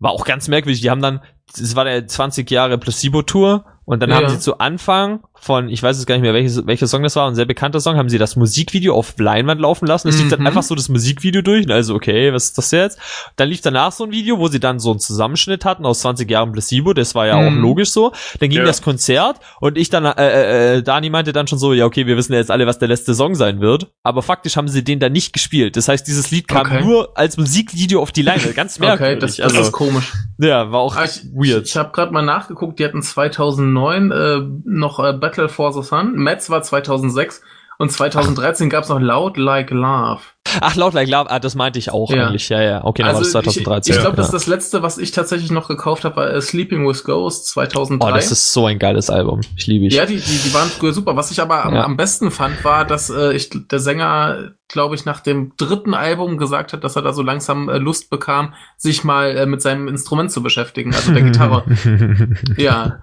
[0.00, 0.82] war auch ganz merkwürdig.
[0.82, 1.20] Die haben dann,
[1.54, 4.16] es war der 20 Jahre Placebo-Tour und dann Ja.
[4.16, 7.16] haben sie zu Anfang von, ich weiß jetzt gar nicht mehr, welches, welcher Song das
[7.16, 10.06] war, ein sehr bekannter Song, haben sie das Musikvideo auf Leinwand laufen lassen.
[10.06, 10.46] Es lief dann Mhm.
[10.46, 11.64] einfach so das Musikvideo durch.
[11.66, 12.98] Und Also, okay, was ist das jetzt?
[13.34, 16.30] Dann lief danach so ein Video, wo sie dann so einen Zusammenschnitt hatten aus 20
[16.30, 16.92] Jahren Placebo.
[16.94, 17.60] Das war ja auch Mhm.
[17.60, 18.12] logisch so.
[18.38, 18.64] Dann ging Ja.
[18.64, 22.16] das Konzert und ich dann, äh, äh, Dani meinte dann schon so, ja, okay, wir
[22.16, 23.88] wissen ja jetzt alle, was der letzte Song sein wird.
[24.04, 25.76] Aber faktisch haben sie den dann nicht gespielt.
[25.76, 26.84] Das heißt, dieses Lied kam Okay.
[26.84, 28.54] nur als Musikvideo auf die Leinwand.
[28.54, 29.02] Ganz merkwürdig.
[29.12, 30.12] Okay, das, das also, ist komisch.
[30.38, 31.64] ja, war auch Ah, ich weird.
[31.64, 35.82] ich, ich habe gerade mal nachgeguckt, die hatten 2009 äh, noch äh, Battle for the
[35.82, 37.40] Sun, Metz war 2006
[37.78, 40.20] und 2013 gab's noch Loud Like Love.
[40.60, 42.26] Ach, laut like love, ah, das meinte ich auch Ja.
[42.26, 42.48] eigentlich.
[42.50, 42.84] Ja, ja.
[42.84, 43.94] Okay, dann war das Also ich, 2013.
[43.94, 44.36] ich glaube, das ja.
[44.36, 48.06] ist das letzte, was ich tatsächlich noch gekauft habe, war äh, Sleeping with Ghosts 2003.
[48.10, 49.40] Oh, das ist so ein geiles Album.
[49.56, 49.94] Ich liebe ich.
[49.94, 51.16] ja, die, die, die waren früher super.
[51.16, 51.84] Was ich aber am, Ja.
[51.84, 56.36] am besten fand, war, dass äh, ich, der Sänger, glaube ich, nach dem dritten Album
[56.36, 59.88] gesagt hat, dass er da so langsam äh, Lust bekam, sich mal äh, mit seinem
[59.88, 61.64] Instrument zu beschäftigen, also der Gitarre.
[62.58, 62.98] ja,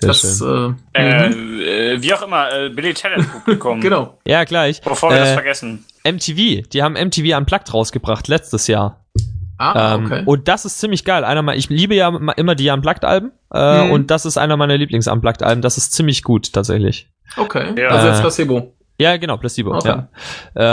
[0.00, 0.76] Sehr das, schön.
[0.94, 1.60] äh, Äh, mhm.
[1.60, 3.80] äh, wie auch immer, äh, Billy Talent Publikum.
[3.82, 4.18] genau.
[4.26, 4.82] Ja, gleich.
[4.82, 5.84] Bevor wir das Äh, vergessen.
[6.12, 9.04] MTV, die haben MTV Unplugged rausgebracht letztes Jahr.
[9.58, 10.22] Ah, Ähm, okay.
[10.24, 11.24] Und das ist ziemlich geil.
[11.24, 13.90] Einer meiner, ich liebe ja immer die Unplugged-Alben äh, Mhm.
[13.90, 15.62] und das ist einer meiner Lieblings-Unplugged-Alben.
[15.62, 17.08] Das ist ziemlich gut tatsächlich.
[17.36, 17.74] Okay.
[17.76, 17.88] Ja.
[17.88, 18.74] Also jetzt Äh, Placebo.
[19.00, 19.74] Ja, genau, Placebo.
[19.76, 19.88] Okay.
[19.88, 20.08] Ja.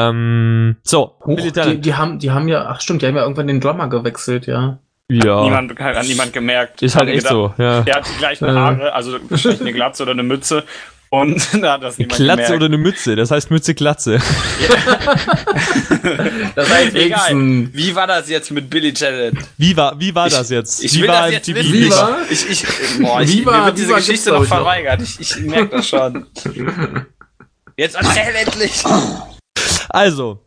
[0.10, 3.48] Ähm, so, Huch, die, die haben, die haben ja, ach stimmt, die haben ja irgendwann
[3.48, 4.80] den Drummer gewechselt, ja.
[5.08, 6.82] Ja, Niemand, hat niemand gemerkt.
[6.82, 7.54] ist halt echt gedacht, so.
[7.62, 7.82] Ja.
[7.82, 8.48] Der hat die gleichen.
[8.51, 9.18] Haare, also
[9.60, 10.63] eine Glatze oder eine Mütze.
[11.10, 12.56] Und da hat das niemand Glatze gemerkt.
[12.56, 14.20] oder eine Mütze, das heißt Mütze Glatze.
[16.56, 17.34] Das heißt Egal.
[17.74, 19.40] Wie war das jetzt mit Billy Talent?
[19.58, 20.84] Wie war, wie war das jetzt?
[20.84, 21.74] Ich wie will war das jetzt wissen.
[21.74, 22.20] Wie war?
[22.29, 22.66] Ich, ich,
[23.01, 24.46] boah, ich, Wie war- mir wird diese Geschichte noch.
[24.46, 25.01] verweigert.
[25.01, 26.25] Ich, ich merke das schon.
[27.77, 28.84] Jetzt erzähl endlich.
[29.90, 30.45] Also,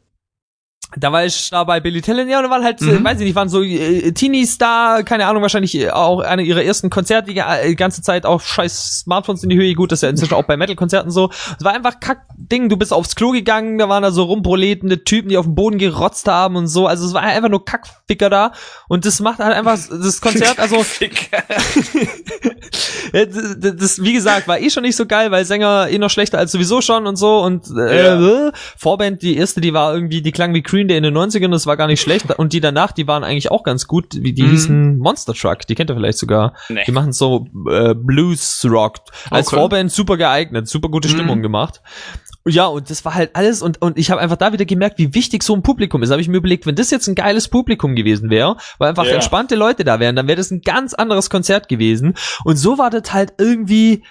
[0.97, 3.05] da war ich da bei Billy Talent, ja, und da waren halt, äh, Mhm.
[3.05, 6.63] weiß ich nicht, waren so äh, Teenies da, keine Ahnung, wahrscheinlich äh, auch eine ihrer
[6.63, 10.03] ersten Konzerte, die äh, ganze Zeit auch scheiß Smartphones in die Höhe, gut, das ist
[10.03, 11.31] ja inzwischen auch bei Metal-Konzerten so.
[11.59, 15.29] Es war einfach Kack-Ding, du bist aufs Klo gegangen, da waren da so rumproletende Typen,
[15.29, 18.53] die auf dem Boden gerotzt haben und so, also es war einfach nur Kackficker da
[18.89, 20.77] und das macht halt einfach das Konzert, also
[23.13, 26.11] ja, das, das, wie gesagt, war eh schon nicht so geil, weil Sänger eh noch
[26.11, 30.33] schlechter als sowieso schon und so und äh, Vorband, die erste, die war irgendwie, die
[30.33, 32.93] klang wie Green Day in den 90ern, das war gar nicht schlecht und die danach,
[32.93, 34.51] die waren eigentlich auch ganz gut, wie die Mhm.
[34.51, 36.55] hießen Monster Truck, die kennt ihr vielleicht sogar.
[36.69, 36.85] Nee.
[36.87, 38.99] Die machen so äh, Blues Rock.
[39.31, 39.57] Als Okay.
[39.57, 41.13] Vorband super geeignet, super gute Mhm.
[41.13, 41.83] Stimmung gemacht.
[42.47, 45.13] Ja, und das war halt alles und, und ich habe einfach da wieder gemerkt, wie
[45.15, 46.11] wichtig so ein Publikum ist.
[46.11, 49.15] Habe ich mir überlegt, wenn das jetzt ein geiles Publikum gewesen wäre, weil einfach Ja.
[49.15, 52.15] entspannte Leute da wären, dann wäre das ein ganz anderes Konzert gewesen.
[52.45, 54.03] Und so war das halt irgendwie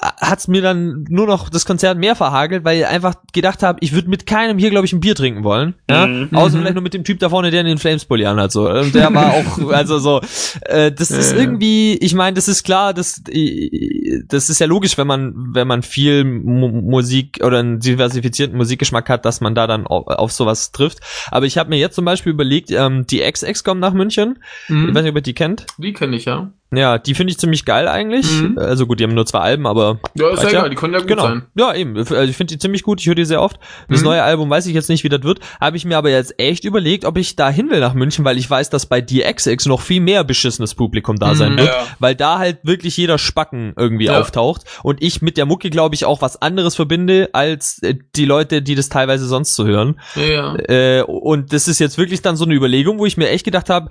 [0.00, 3.92] hat's mir dann nur noch das Konzert mehr verhagelt, weil ich einfach gedacht habe, ich
[3.92, 5.74] würde mit keinem hier, glaube ich, ein Bier trinken wollen.
[5.90, 6.06] Ja?
[6.06, 6.28] Mhm.
[6.32, 6.60] Außer Mhm.
[6.60, 8.50] vielleicht nur mit dem Typ da vorne, der den Flames-Pulli anhat.
[8.50, 8.70] So.
[8.70, 10.20] Und der war auch, also so,
[10.62, 14.96] äh, das ist irgendwie, ich meine, das ist klar, das, äh, das ist ja logisch,
[14.96, 19.66] wenn man, wenn man viel Mu Musik oder einen diversifizierten Musikgeschmack hat, dass man da
[19.66, 21.00] dann auf, auf sowas trifft.
[21.30, 24.38] Aber ich habe mir jetzt zum Beispiel überlegt, ähm, die XX kommen nach München.
[24.68, 24.94] Ich Mhm.
[24.94, 25.66] weiß nicht, ob ihr die kennt.
[25.78, 26.52] Die kenne ich ja.
[26.72, 28.30] Ja, die finde ich ziemlich geil eigentlich.
[28.30, 28.56] Mhm.
[28.58, 31.00] Also gut, die haben nur zwei Alben, aber Ja, ist ja egal, die können ja
[31.00, 31.22] gut genau.
[31.22, 31.42] sein.
[31.56, 31.96] Ja, eben.
[31.96, 33.00] Also ich finde die ziemlich gut.
[33.00, 33.58] Ich höre die sehr oft.
[33.88, 34.06] Das Mhm.
[34.06, 35.40] neue Album weiß ich jetzt nicht, wie das wird.
[35.60, 38.38] Habe ich mir aber jetzt echt überlegt, ob ich da hin will nach München, weil
[38.38, 41.58] ich weiß, dass bei DXX noch viel mehr beschissenes Publikum da sein Mhm.
[41.58, 41.68] wird.
[41.68, 41.86] Ja.
[41.98, 44.20] Weil da halt wirklich jeder Spacken irgendwie Ja.
[44.20, 44.62] auftaucht.
[44.84, 48.62] Und ich mit der Mucke, glaube ich, auch was anderes verbinde, als äh, die Leute,
[48.62, 49.98] die das teilweise sonst so hören.
[50.14, 50.56] Ja, ja.
[50.68, 53.70] Äh, und das ist jetzt wirklich dann so eine Überlegung, wo ich mir echt gedacht
[53.70, 53.88] habe,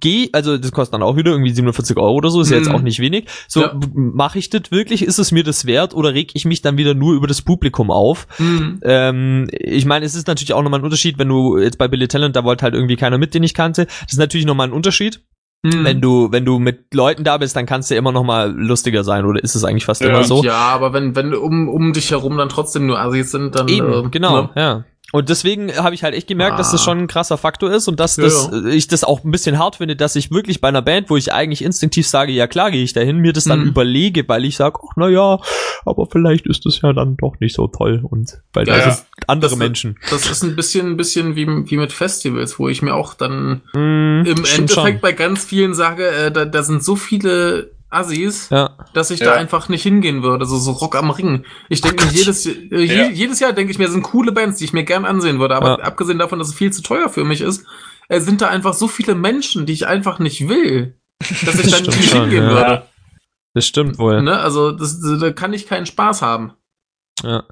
[0.00, 2.68] geh, also das kostet dann auch wieder irgendwie 47 Euro oder so, ist ja jetzt
[2.68, 2.74] Mhm.
[2.74, 3.26] auch nicht wenig.
[3.48, 3.78] So, Ja.
[3.94, 5.02] mache ich das wirklich?
[5.02, 7.90] Ist es mir das wert oder reg ich mich dann wieder nur über das Publikum
[7.90, 8.26] auf?
[8.38, 8.80] Mhm.
[8.82, 12.08] Ähm, ich meine, es ist natürlich auch nochmal ein Unterschied, wenn du jetzt bei Billy
[12.08, 13.86] Talent, da wollte halt irgendwie keiner mit, den ich kannte.
[13.86, 15.20] Das ist natürlich nochmal ein Unterschied.
[15.66, 15.84] Hm.
[15.84, 19.02] Wenn du, wenn du mit Leuten da bist, dann kannst du immer noch mal lustiger
[19.02, 20.10] sein, oder ist es eigentlich fast Ja.
[20.10, 20.44] immer so?
[20.44, 23.66] Ja, aber wenn, wenn um, um dich herum dann trotzdem nur Assis sind, dann.
[23.66, 24.50] Eben, äh, genau, ne?
[24.54, 24.84] ja.
[25.10, 26.84] Und deswegen habe ich halt echt gemerkt, dass das Ah.
[26.84, 28.68] schon ein krasser Faktor ist und dass Ja, das, ja.
[28.68, 31.16] äh, ich das auch ein bisschen hart finde, dass ich wirklich bei einer Band, wo
[31.16, 33.68] ich eigentlich instinktiv sage, ja klar gehe ich dahin, mir das dann Mhm.
[33.68, 35.38] überlege, weil ich sage, ach na ja,
[35.86, 38.90] aber vielleicht ist das ja dann doch nicht so toll und weil Ja, da ja.
[38.90, 39.96] sind andere Das- Menschen.
[40.10, 43.62] Das ist ein bisschen, ein bisschen wie, wie mit Festivals, wo ich mir auch dann
[43.74, 48.76] Mhm, im Endeffekt bei ganz vielen sage, äh, da, da sind so viele Assis, Ja,
[48.92, 49.26] dass ich Ja.
[49.26, 50.44] da einfach nicht hingehen würde.
[50.46, 51.44] So, so Rock am Ring.
[51.68, 53.08] Ich denke mir jedes, äh, je, Ja.
[53.08, 55.56] jedes Jahr denke ich mir, sind coole Bands, die ich mir gern ansehen würde.
[55.56, 55.84] Aber Ja.
[55.84, 57.64] abgesehen davon, dass es viel zu teuer für mich ist,
[58.08, 61.80] äh, sind da einfach so viele Menschen, die ich einfach nicht will, dass ich dann
[61.84, 62.50] Stimmt nicht schon, hingehen ja.
[62.50, 62.82] würde.
[63.54, 64.22] das stimmt wohl.
[64.22, 64.38] Ne?
[64.38, 66.52] Also das, da kann ich keinen Spaß haben.
[67.22, 67.44] Ja.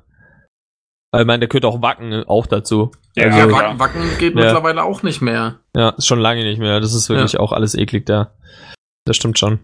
[1.12, 2.90] Weil ich meine, der gehört auch Wacken auch dazu.
[3.16, 3.50] Ja, Also- Ja.
[3.52, 4.40] Wacken, Wacken geht Ja.
[4.44, 5.60] mittlerweile auch nicht mehr.
[5.74, 6.78] Ja, ist schon lange nicht mehr.
[6.80, 8.32] Das ist wirklich auch alles eklig da.
[9.06, 9.60] Das stimmt schon.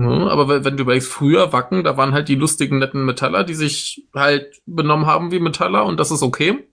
[0.00, 3.54] Ja, aber wenn, du überlegst, früher Wacken, da waren halt die lustigen, netten Metaller, die
[3.54, 6.66] sich halt benommen haben wie Metaller und das ist okay.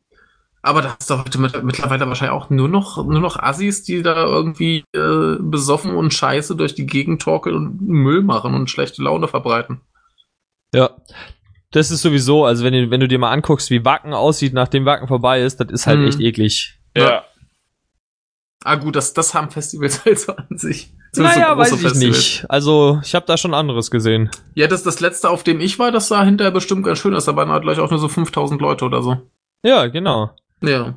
[0.63, 4.01] Aber da ist doch heute mit, mittlerweile wahrscheinlich auch nur noch, nur noch Assis, die
[4.01, 9.03] da irgendwie äh, besoffen und scheiße durch die Gegend torkeln und Müll machen und schlechte
[9.03, 9.81] Laune verbreiten.
[10.73, 10.91] Ja.
[11.71, 14.85] Das ist sowieso, also wenn du, wenn du dir mal anguckst, wie Wacken aussieht, nachdem
[14.85, 16.07] Wacken vorbei ist, das ist halt Mhm.
[16.07, 16.77] echt eklig.
[16.95, 17.23] Ja.
[18.63, 20.91] Ah gut, das, das haben Festivals halt so an sich.
[21.15, 22.17] Naja, weiß ich Festivals.
[22.17, 22.45] nicht.
[22.49, 24.29] Also, ich habe da schon anderes gesehen.
[24.55, 27.25] Ja, das, das letzte, auf dem ich war, das sah hinterher bestimmt ganz schön aus.
[27.25, 29.17] Da waren halt gleich auch nur so 5000 Leute oder so.
[29.63, 30.31] Ja, genau.
[30.61, 30.95] Ja.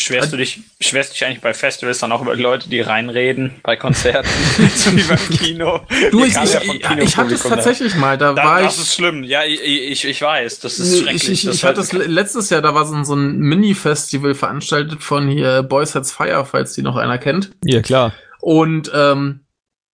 [0.00, 3.76] Schwerst du dich, schwerst dich eigentlich bei Festivals dann auch über Leute, die reinreden bei
[3.76, 4.26] Konzerten,
[4.74, 5.80] so wie beim Kino?
[6.10, 8.80] Du, ich, ich, ja ich, ich hatte es tatsächlich mal, da Da, war das ich.
[8.84, 9.22] ist schlimm.
[9.24, 10.60] Ja, ich, ich, ich weiß.
[10.60, 11.24] Das ist schrecklich.
[11.24, 13.36] Ich, ich, das ich hatte es le- letztes Jahr, da war so ein, so ein
[13.40, 17.50] Mini-Festival veranstaltet von hier Boys Sets Fire, falls die noch einer kennt.
[17.62, 18.14] Ja, klar.
[18.40, 19.40] Und ähm,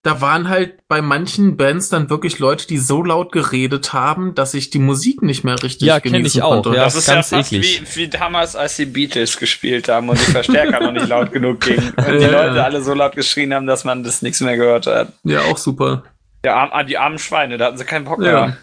[0.02, 4.54] da waren halt bei manchen Bands dann wirklich Leute, die so laut geredet haben, dass
[4.54, 6.76] ich die Musik nicht mehr richtig Ja, kenn genießen ich auch, konnte.
[6.78, 6.84] ja.
[6.84, 7.82] das ist ganz ja fast eklig.
[7.94, 11.60] wie, wie damals, als die Beatles gespielt haben und die Verstärker noch nicht laut genug
[11.60, 11.90] gingen.
[11.96, 12.62] Und die Ja, Leute ja.
[12.64, 15.12] alle so laut geschrien haben, dass man das nichts mehr gehört hat.
[15.24, 16.04] ja, auch super.
[16.44, 18.46] Ja, ah, die armen Schweine, da hatten sie keinen Bock Ja.
[18.46, 18.56] mehr.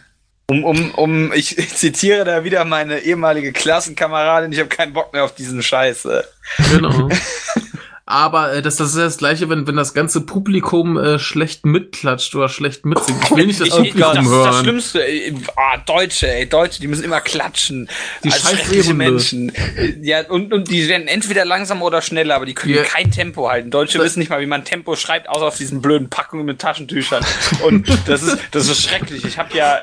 [0.50, 5.12] Um, um, um, ich, ich zitiere da wieder meine ehemalige Klassenkameradin, ich habe keinen Bock
[5.12, 6.24] mehr auf diesen Scheiße.
[6.72, 7.10] Genau.
[8.06, 11.66] Aber äh, das, das ist ja das Gleiche, wenn, wenn das ganze Publikum äh, schlecht
[11.66, 13.24] mitklatscht oder schlecht mitsingt.
[13.24, 14.46] Ich will nicht das Ich, Publikum das ist hören.
[14.46, 15.08] das Schlimmste.
[15.08, 17.88] Ey, Ah, Deutsche, ey, Deutsche, die müssen immer klatschen.
[18.26, 18.94] Die als schreckliche.
[18.94, 19.54] Menschen.
[20.02, 22.84] Ja, und, und die werden entweder langsamer oder schneller, aber die können Ja.
[22.84, 23.72] kein Tempo halten.
[23.72, 26.60] Deutsche Das- wissen nicht mal, wie man Tempo schreibt, außer auf diesen blöden Packungen mit
[26.60, 27.24] Taschentüchern.
[27.66, 29.24] Und das ist, das ist schrecklich.
[29.24, 29.80] Ich habe ja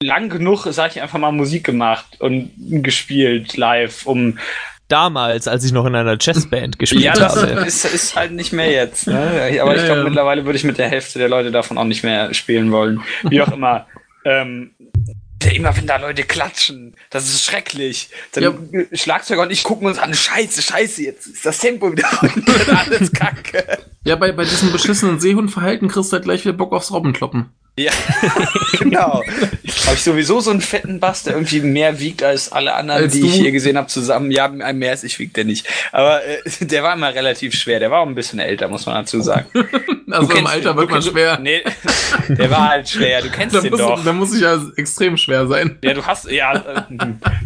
[0.00, 4.38] lang genug, sag ich einfach mal, Musik gemacht und gespielt live, um
[4.88, 7.52] Damals, als ich noch in einer Jazzband gespielt ja, das habe.
[7.66, 9.06] ist, ist halt nicht mehr jetzt.
[9.06, 9.18] Ne?
[9.62, 10.04] Aber Ja, ich glaube, ja.
[10.04, 13.02] mittlerweile würde ich mit der Hälfte der Leute davon auch nicht mehr spielen wollen.
[13.22, 13.86] Wie auch immer.
[14.26, 14.70] Ähm,
[15.52, 18.08] immer wenn da Leute klatschen, das ist schrecklich.
[18.32, 22.08] Dann Schlagzeuger und ich gucken uns an, scheiße, scheiße, jetzt ist das Tempo wieder
[22.78, 23.78] alles kacke.
[24.04, 27.50] Ja, bei, bei diesem beschissenen Seehundverhalten kriegst du halt gleich wieder Bock aufs Robbenkloppen.
[27.76, 27.90] Ja,
[28.78, 29.22] genau.
[29.86, 33.14] Habe ich sowieso so einen fetten Bass, der irgendwie mehr wiegt als alle anderen, Als
[33.14, 33.26] die du?
[33.26, 34.30] ich hier gesehen habe, zusammen.
[34.30, 35.66] Ja, mehr als ich wiegt der nicht.
[35.90, 37.80] Aber äh, der war immer relativ schwer.
[37.80, 39.46] Der war auch ein bisschen älter, muss man dazu sagen.
[40.10, 41.38] Also im kennst Alter ihn, wird man schwer.
[41.40, 41.64] Nee,
[42.28, 43.22] der war halt schwer.
[43.22, 44.04] Du kennst Da den muss, doch.
[44.04, 45.78] da muss ich ja extrem schwer sein.
[45.82, 46.82] Ja, du hast, ja, äh,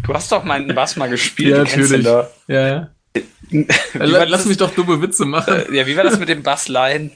[0.05, 1.51] du hast doch meinen Bass mal gespielt.
[1.51, 2.05] Ja, natürlich.
[2.05, 2.27] Ja,
[2.67, 2.89] ja.
[3.49, 5.63] Wie Lass, das- mich doch dumme Witze machen.
[5.71, 7.11] äh, Ja, wie war das mit dem Bassleihen?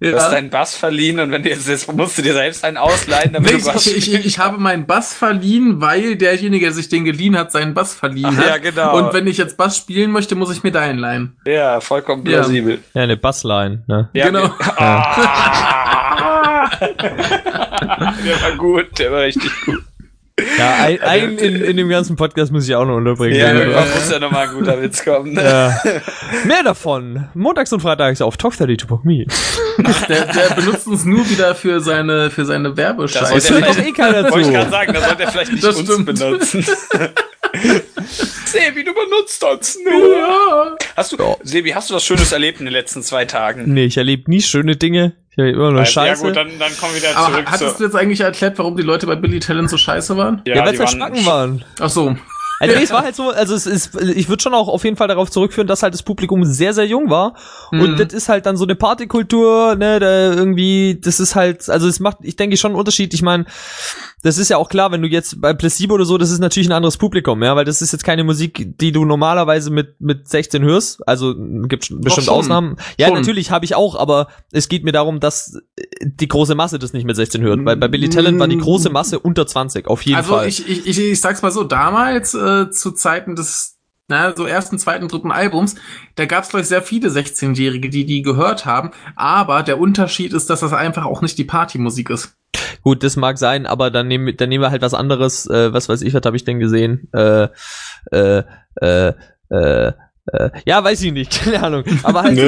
[0.00, 2.76] Du hast deinen Bass verliehen und wenn du jetzt, jetzt musst du dir selbst einen
[2.76, 6.66] ausleihen, damit Nee, du Bass ich, ich, ich, ich habe meinen Bass verliehen, weil derjenige,
[6.66, 8.46] der sich den geliehen hat, seinen Bass verliehen Ach, hat.
[8.46, 8.96] ja, genau.
[8.98, 11.36] Und wenn ich jetzt Bass spielen möchte, muss ich mir deinen leihen.
[11.46, 12.80] Ja, vollkommen plausibel.
[12.92, 14.10] Ja, eine Bassline, ne?
[14.12, 14.50] Ja, Genau.
[14.76, 16.70] Ah.
[16.80, 19.82] der war gut, der war richtig gut.
[20.58, 23.38] Ja, ein, ein in, in dem ganzen Podcast muss ich auch noch unterbringen.
[23.38, 25.32] Ja, irgendwann muss ja nochmal ein guter Witz kommen.
[25.34, 25.42] Ne?
[25.44, 25.80] Ja.
[26.44, 27.28] Mehr davon.
[27.34, 29.26] Montags und Freitags auf talk32.me.
[30.08, 33.40] Der, der benutzt uns nur wieder für seine, für seine Das Werbescheiße.
[33.52, 34.52] sollte er Doch eh keiner Wollte ich zu.
[34.52, 36.06] gerade sagen, da sollte er vielleicht nicht Das uns stimmt.
[36.06, 36.66] benutzen.
[38.46, 40.16] Sebi, du benutzt uns nur.
[40.16, 40.76] Ja.
[40.96, 43.72] Hast du, Sebi, hast du was Schönes erlebt in den letzten zwei Tagen?
[43.72, 45.12] Nee, ich erlebe nie schöne Dinge.
[45.36, 46.22] Ich erlebe immer nur ja Scheiße.
[46.22, 47.78] gut, dann, dann kommen wir wieder Aber zurück hattest zu.
[47.78, 50.42] du jetzt eigentlich erkleiert, warum die Leute bei Billy Talent so scheiße waren?
[50.46, 51.64] ja, weil die wir schnacken waren.
[51.80, 52.14] Ach so.
[52.60, 54.96] Also, nee, es war halt so, also es ist, ich würde schon auch auf jeden
[54.96, 57.34] Fall darauf zurückführen, dass halt das Publikum sehr, sehr jung war.
[57.72, 57.96] Und Mhm.
[57.96, 61.98] das ist halt dann so eine Partykultur, ne, da irgendwie, das ist halt, also es
[61.98, 63.12] macht, ich denke schon einen Unterschied.
[63.12, 63.44] Ich meine,
[64.24, 66.66] das ist ja auch klar, wenn du jetzt bei Placebo oder so, das ist natürlich
[66.66, 70.26] ein anderes Publikum, ja, weil das ist jetzt keine Musik, die du normalerweise mit, mit
[70.28, 71.06] 16 hörst.
[71.06, 72.34] Also gibt bestimmt schon.
[72.34, 72.76] Ausnahmen.
[72.96, 73.18] Ja, Schon.
[73.18, 75.58] natürlich habe ich auch, aber es geht mir darum, dass
[76.02, 77.62] die große Masse das nicht mit 16 hört.
[77.66, 80.48] Weil bei Billy Talent war die große Masse unter 20, auf jeden also Fall.
[80.48, 83.73] ich, ich, ich, ich sag's mal so, damals äh, zu Zeiten des
[84.08, 85.76] na, so ersten, zweiten, dritten Albums,
[86.16, 90.50] da gab's glaube ich sehr viele 16-Jährige, die die gehört haben, aber der Unterschied ist,
[90.50, 92.36] dass das einfach auch nicht die Partymusik ist.
[92.82, 95.46] Gut, das mag sein, aber dann nehmen, wir- dann nehmen wir halt was anderes.
[95.48, 97.08] Äh, was weiß ich, was habe ich denn gesehen?
[97.12, 97.48] Äh,
[98.12, 98.42] äh,
[98.82, 99.12] äh,
[99.50, 99.92] äh,
[100.32, 101.84] äh, ja, weiß ich nicht, keine Ahnung.
[102.02, 102.38] Aber halt,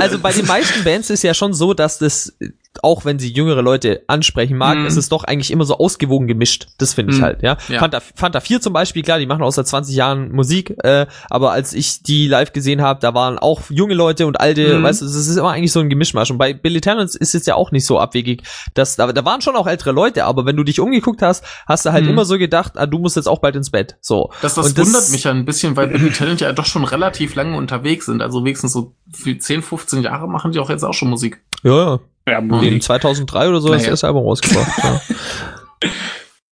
[0.00, 2.36] also bei den meisten Bands ist ja schon so, dass das,
[2.82, 4.86] auch wenn sie jüngere Leute ansprechen mag, Mhm.
[4.86, 6.66] ist es doch eigentlich immer so ausgewogen gemischt.
[6.78, 7.24] Das finde ich Mhm.
[7.24, 7.56] halt, ja.
[7.68, 7.78] Ja.
[7.80, 11.52] Fanta, Fanta 4 zum Beispiel, klar, die machen auch seit 20 Jahren Musik, äh, aber
[11.52, 14.82] als ich die live gesehen habe, da waren auch junge Leute und alte, Mhm.
[14.82, 16.30] weißt du, es ist immer eigentlich so ein Gemischmasch.
[16.30, 18.42] Und bei Billy Talent ist es ja auch nicht so abwegig,
[18.74, 21.86] dass da, da waren schon auch ältere Leute, aber wenn du dich umgeguckt hast, hast
[21.86, 22.10] du halt Mhm.
[22.10, 23.96] immer so gedacht, ah, du musst jetzt auch bald ins Bett.
[24.00, 24.30] So.
[24.42, 27.34] Das, das Und wundert mich ja ein bisschen, weil Billy Talent ja doch schon relativ
[27.34, 28.22] lange unterwegs sind.
[28.22, 31.40] Also wenigstens so für 10, 15 Jahre machen die auch jetzt auch schon Musik.
[31.62, 32.00] Ja, ja.
[32.28, 32.82] Ja, In Musik.
[32.82, 33.90] 2003 oder so ist Naja.
[33.90, 34.70] das Album rausgebracht.
[34.84, 35.00] ja.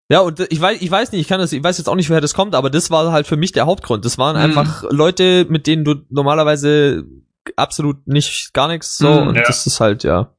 [0.09, 2.09] Ja, und ich weiß, ich weiß nicht, ich kann das, ich weiß jetzt auch nicht,
[2.09, 4.05] woher das kommt, aber das war halt für mich der Hauptgrund.
[4.05, 4.43] Das waren Mhm.
[4.57, 7.03] einfach Leute, mit denen du normalerweise
[7.57, 9.29] absolut nicht gar nichts so Mhm.
[9.29, 9.43] und Ja.
[9.49, 10.33] das ist halt ja.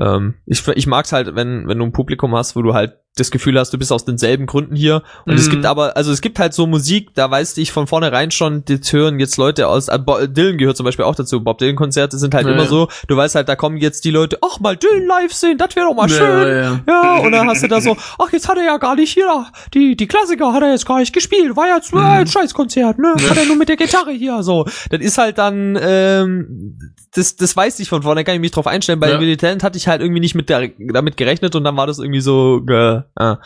[0.00, 3.30] Ähm, ich ich mag's halt, wenn wenn du ein Publikum hast, wo du halt das
[3.30, 5.02] Gefühl hast, du bist aus denselben Gründen hier.
[5.24, 5.50] Und es Mhm.
[5.52, 8.92] gibt aber, also es gibt halt so Musik, da weißt ich von vornherein schon, das
[8.92, 9.98] hören jetzt Leute aus, äh,
[10.28, 11.40] Dylan gehört zum Beispiel auch dazu.
[11.42, 12.68] Bob Dylan Konzerte sind halt Ja, immer ja.
[12.68, 15.76] so, du weißt halt, da kommen jetzt die Leute, ach mal Dylan live sehen, das
[15.76, 16.82] wäre doch mal Ja, schön.
[16.88, 19.46] ja, und dann hast du da so, ach, jetzt hat er ja gar nicht hier,
[19.74, 22.08] die, die Klassiker hat er jetzt gar nicht gespielt, war jetzt nur Mhm.
[22.08, 23.14] ein Scheißkonzert, ne?
[23.30, 24.64] Hat er nur mit der Gitarre hier, so.
[24.90, 26.78] Das ist halt dann, ähm,
[27.14, 28.98] das, das weiß ich von vorne, kann ich mich drauf einstellen.
[28.98, 29.20] Bei Ja.
[29.20, 32.00] Willy Talent hatte ich halt irgendwie nicht mit der, damit gerechnet und dann war das
[32.00, 33.36] irgendwie so, äh, äh,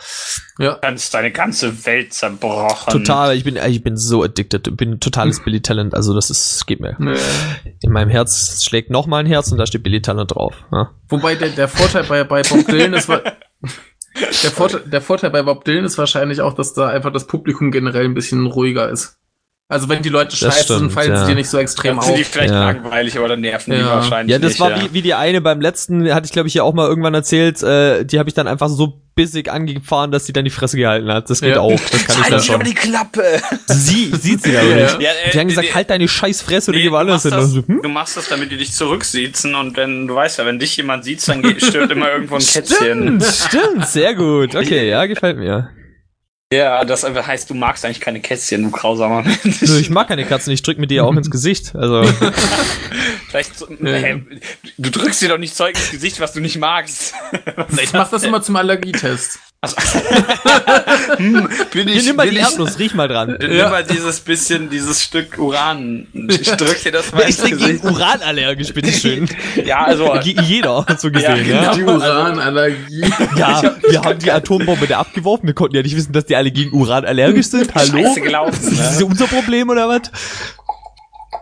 [0.57, 0.77] Ja.
[0.81, 2.91] Kannst deine ganze Welt zerbrochen.
[2.91, 6.79] total, ich bin, ich bin so addicted, bin totales Billy Talent, also das ist, geht
[6.79, 6.95] mir.
[6.99, 7.15] Nee.
[7.81, 10.55] In meinem Herz schlägt noch mal ein Herz und da steht Billy Talent drauf.
[10.71, 10.91] Ja.
[11.09, 13.09] Wobei der, der Vorteil bei, bei Bob Dylan ist,
[14.43, 17.71] der Vorteil, der Vorteil bei Bob Dylan ist wahrscheinlich auch, dass da einfach das Publikum
[17.71, 19.18] generell ein bisschen ruhiger ist.
[19.71, 21.17] Also wenn die Leute scheiße stimmt, sind, fallen ja.
[21.17, 22.27] sie dir nicht so extrem Dann sind die auf.
[22.27, 22.71] vielleicht Ja.
[22.71, 23.85] langweilig, aber dann nerven die Ja.
[23.97, 24.81] wahrscheinlich Ja, das nicht, war ja.
[24.81, 27.61] Wie, wie die eine beim letzten, hatte ich glaube ich ja auch mal irgendwann erzählt,
[27.61, 31.11] äh, die habe ich dann einfach so bissig angefahren, dass sie dann die Fresse gehalten
[31.13, 31.29] hat.
[31.29, 31.59] Das geht Ja.
[31.59, 32.63] auch, das kann ich dann Halt schon.
[32.63, 33.23] die Klappe!
[33.67, 34.75] Sie sieht sie aber Ja.
[34.85, 35.01] nicht.
[35.01, 37.25] Ja, äh, Die haben gesagt, nee, halt deine scheiß Fresse oder Nee, geh du, woanders
[37.25, 37.63] machst hin.
[37.67, 37.81] das, hm?
[37.83, 41.03] du machst das, damit die dich zurücksiezen und wenn, du weißt ja, wenn dich jemand
[41.03, 43.21] sieht, dann stirbt immer irgendwo ein Kätzchen.
[43.21, 44.55] Stimmt, stimmt, sehr gut.
[44.55, 45.69] Okay, ja, gefällt mir.
[46.51, 49.61] Ja, das einfach heißt, du magst eigentlich keine Kätzchen, du grausamer Mensch.
[49.61, 51.75] Nö, ich mag keine Katzen, ich drück mit dir auch ins Gesicht.
[51.75, 52.03] Also,
[53.27, 54.23] Vielleicht, so, hä,
[54.79, 57.13] du drückst dir doch nicht Zeug ins Gesicht, was du nicht magst.
[57.79, 59.39] Ich mach das immer zum Allergietest.
[59.61, 59.75] Also,
[61.17, 63.35] hm, bin ich, nimm mal bin die ich, Erdnuss, riech mal dran.
[63.41, 66.07] Nimm mal dieses bisschen, dieses Stück Uran.
[66.29, 67.83] Ich drück dir das mal ins denn gegen Gesicht.
[67.83, 69.27] Uran allergisch, bitteschön?
[69.65, 71.73] Ja, also, jeder, so gesehen, Ja, ja.
[71.73, 71.75] genau.
[71.75, 73.01] Die Uranallergie.
[73.35, 75.45] Ja, wir haben die Atombombe da abgeworfen.
[75.47, 77.75] Wir konnten ja nicht wissen, dass die alle gegen Uran allergisch sind.
[77.75, 78.01] Hallo?
[78.03, 78.77] scheiße gelaufen.
[78.77, 79.05] Das ist Ne?
[79.07, 80.03] unser Problem oder was?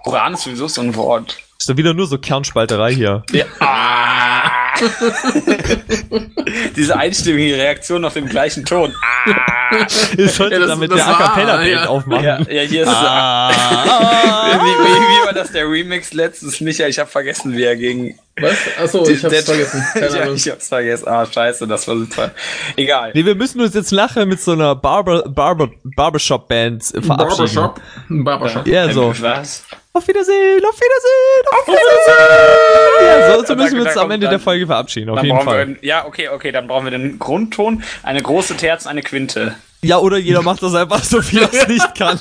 [0.06, 1.38] Uran ist sowieso so ein Wort.
[1.60, 3.24] Ist doch wieder nur so Kernspalterei hier.
[3.32, 3.46] Ja.
[3.60, 4.50] Ah.
[6.76, 8.94] Diese einstimmige Reaktion auf dem gleichen Ton.
[9.02, 9.34] Ah.
[10.18, 11.86] Ich sollte Ja, das- damit das der A Cappella-Band ja.
[11.88, 12.24] aufmachen.
[12.24, 13.50] Ja, ja, hier ist Ah.
[14.64, 16.62] wie, wie, wie war das der Remix letztens?
[16.62, 18.18] Micha, ich habe vergessen, wie er gegen.
[18.40, 18.54] Was?
[18.82, 19.84] Achso, ich hab's Der- vergessen.
[19.94, 20.36] Keine Ahnung.
[20.36, 21.06] ich hab's vergessen.
[21.10, 22.32] Ah, scheiße, das war super.
[22.78, 23.12] Egal.
[23.14, 27.18] Nee, wir müssen uns jetzt nachher mit so einer Barber, Barber, Barbershop-Band verabschieden.
[27.18, 27.82] Barbershop.
[28.08, 28.68] Barbershop.
[28.68, 29.14] Ja, so.
[29.20, 29.66] Was?
[29.98, 33.08] Auf Wiedersehen, auf Wiedersehen, auf Wiedersehen.
[33.30, 35.48] Ja, so, so müssen wir uns am Ende dann- der Folge verabschieden, auf jeden brauchen
[35.48, 35.68] Fall.
[35.70, 39.56] wir, ja, okay, okay, dann brauchen wir den Grundton, eine große Terz, eine Quinte.
[39.82, 42.20] Ja, oder jeder macht das einfach so, wie er es nicht kann.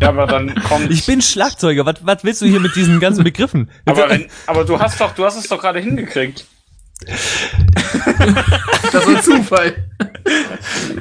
[0.00, 0.90] Ja, aber dann kommt.
[0.92, 3.70] Ich bin Schlagzeuger, was, was willst du hier mit diesen ganzen Begriffen?
[3.84, 6.44] aber, wenn, aber du hast doch, du hast es doch gerade hingekriegt.
[8.92, 9.74] Das war Zufall.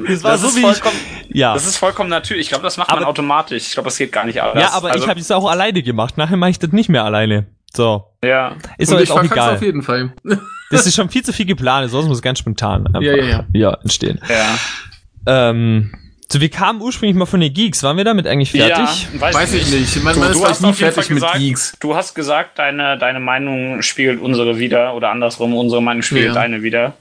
[0.07, 0.95] Das war Das so ist wie ich, vollkommen,
[1.29, 1.53] ja.
[1.53, 2.43] das ist vollkommen natürlich.
[2.43, 3.67] Ich glaube, das macht man Aber- automatisch.
[3.67, 4.61] Ich glaube, das geht gar nicht anders.
[4.63, 6.17] Ja, aber also, ich habe es auch alleine gemacht.
[6.17, 7.47] Nachher mache ich das nicht mehr alleine.
[7.73, 8.05] So.
[8.23, 8.55] Ja.
[8.77, 9.63] Ist Und doch ich jetzt auch verkack's auf egal.
[9.63, 10.13] jeden Fall.
[10.69, 13.23] Das ist schon viel zu viel geplant, sonst muss es ganz spontan einfach Ja, ja,
[13.23, 13.45] ja.
[13.53, 14.19] ja, entstehen.
[14.27, 15.49] Ja.
[15.49, 15.93] Ähm,
[16.31, 17.83] so, wir kamen ursprünglich mal von den Geeks.
[17.83, 19.07] Waren wir damit eigentlich fertig?
[19.13, 20.03] Ja, weiß, Weiß ich nicht.
[20.03, 21.73] Man, Du, man ist du hast nie auf jeden Fall fertig mit gesagt, Geeks.
[21.79, 26.33] du hast gesagt, deine, deine Meinung spiegelt unsere wieder oder andersrum, unsere Meinung spiegelt Ja.
[26.33, 26.93] deine wieder.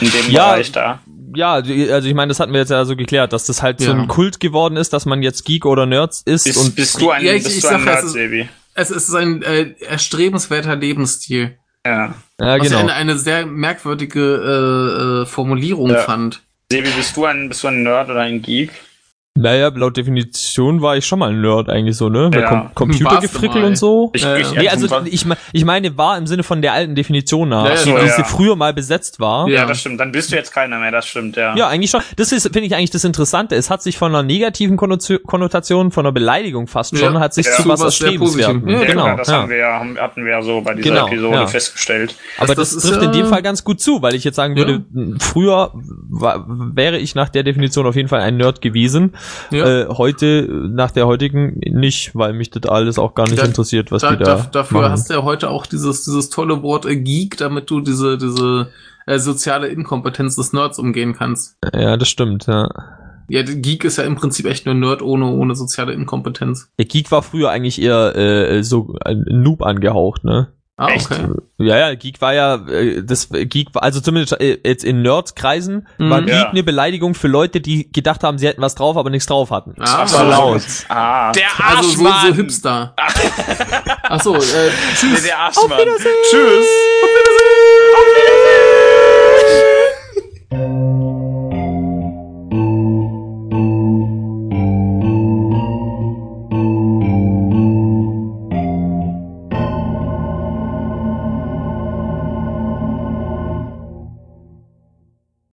[0.00, 0.52] In dem Ja.
[0.52, 1.00] Bereich da.
[1.34, 3.90] ja, also ich meine, das hatten wir jetzt ja so geklärt, dass das halt so
[3.90, 3.96] Ja.
[3.98, 7.10] ein Kult geworden ist, dass man jetzt Geek oder Nerds ist Bist, und bist du
[7.10, 8.48] ein, Ja, ich- bist ich du ein sag, es Nerd, ist- Sebi?
[8.76, 11.58] Es ist ein äh, erstrebenswerter Lebensstil.
[11.86, 12.06] Ja.
[12.06, 12.78] ja, Was ich genau.
[12.80, 15.98] eine, eine sehr merkwürdige äh, äh, Formulierung Ja.
[15.98, 16.40] fand.
[16.74, 18.72] Sebi, bist du ein, bist du ein Nerd oder ein Geek?
[19.36, 22.30] Naja, laut Definition war ich schon mal ein Nerd eigentlich so, ne?
[22.30, 22.48] Bei Ja.
[22.50, 24.12] Com Computergefrickel und so.
[24.14, 24.60] Ich, Ja, ich, ja.
[24.62, 27.90] Nee, also ich, ich meine, war im Sinne von der alten Definition nach, Ja, die
[27.90, 28.24] so, diese ja.
[28.24, 29.48] früher mal besetzt war.
[29.48, 29.98] ja, das stimmt.
[29.98, 31.56] Dann bist du jetzt keiner mehr, das stimmt, ja.
[31.56, 32.00] Ja, eigentlich schon.
[32.14, 33.56] Das ist, finde ich eigentlich das Interessante.
[33.56, 37.54] Es hat sich von einer negativen Konnotation- von einer Beleidigung fast schon, hat sich Ja.
[37.54, 38.60] zu was Erstrebenswerten.
[38.62, 38.82] Positivem.
[38.82, 39.06] Ja, genau.
[39.08, 39.34] Ja, das ja.
[39.42, 41.46] haben wir ja, haben, hatten wir ja so bei dieser Genau, Episode ja.
[41.48, 42.14] festgestellt.
[42.38, 44.36] Aber Das- das, das ist trifft in dem Fall ganz gut zu, weil ich jetzt
[44.36, 44.84] sagen würde,
[45.18, 49.14] früher war, wäre ich nach der Definition auf jeden Fall ein Nerd gewesen.
[49.50, 49.66] Ja.
[49.82, 53.90] Äh, heute, nach der heutigen, nicht, weil mich das alles auch gar nicht Da- interessiert,
[53.92, 54.92] was Da, die da da, dafür machen.
[54.92, 58.68] hast du ja heute auch dieses, dieses tolle Wort äh, Geek, damit du diese, diese
[59.06, 61.56] äh, soziale Inkompetenz des Nerds umgehen kannst.
[61.74, 62.68] Ja, das stimmt, ja.
[63.28, 66.68] Ja, der Geek ist ja im Prinzip echt nur Nerd ohne, ohne soziale Inkompetenz.
[66.78, 70.48] Der Geek war früher eigentlich eher äh, so ein Noob angehaucht, ne?
[70.76, 71.08] Ah, Echt?
[71.08, 71.28] okay.
[71.58, 75.86] Ja, ja, Geek war ja, äh, das Geek war, also zumindest äh, jetzt in Nerd-Kreisen
[75.98, 76.10] Mhm.
[76.10, 76.48] war Geek Ja.
[76.50, 79.74] eine Beleidigung für Leute, die gedacht haben, sie hätten was drauf, aber nichts drauf hatten.
[79.78, 80.62] Ah, Ach so, laut.
[80.88, 82.26] Ah, der also so, Arschmann.
[82.28, 82.94] so Hipster.
[82.96, 85.78] Ach so, äh, Nee, der Arschmann.
[86.30, 86.66] Tschüss.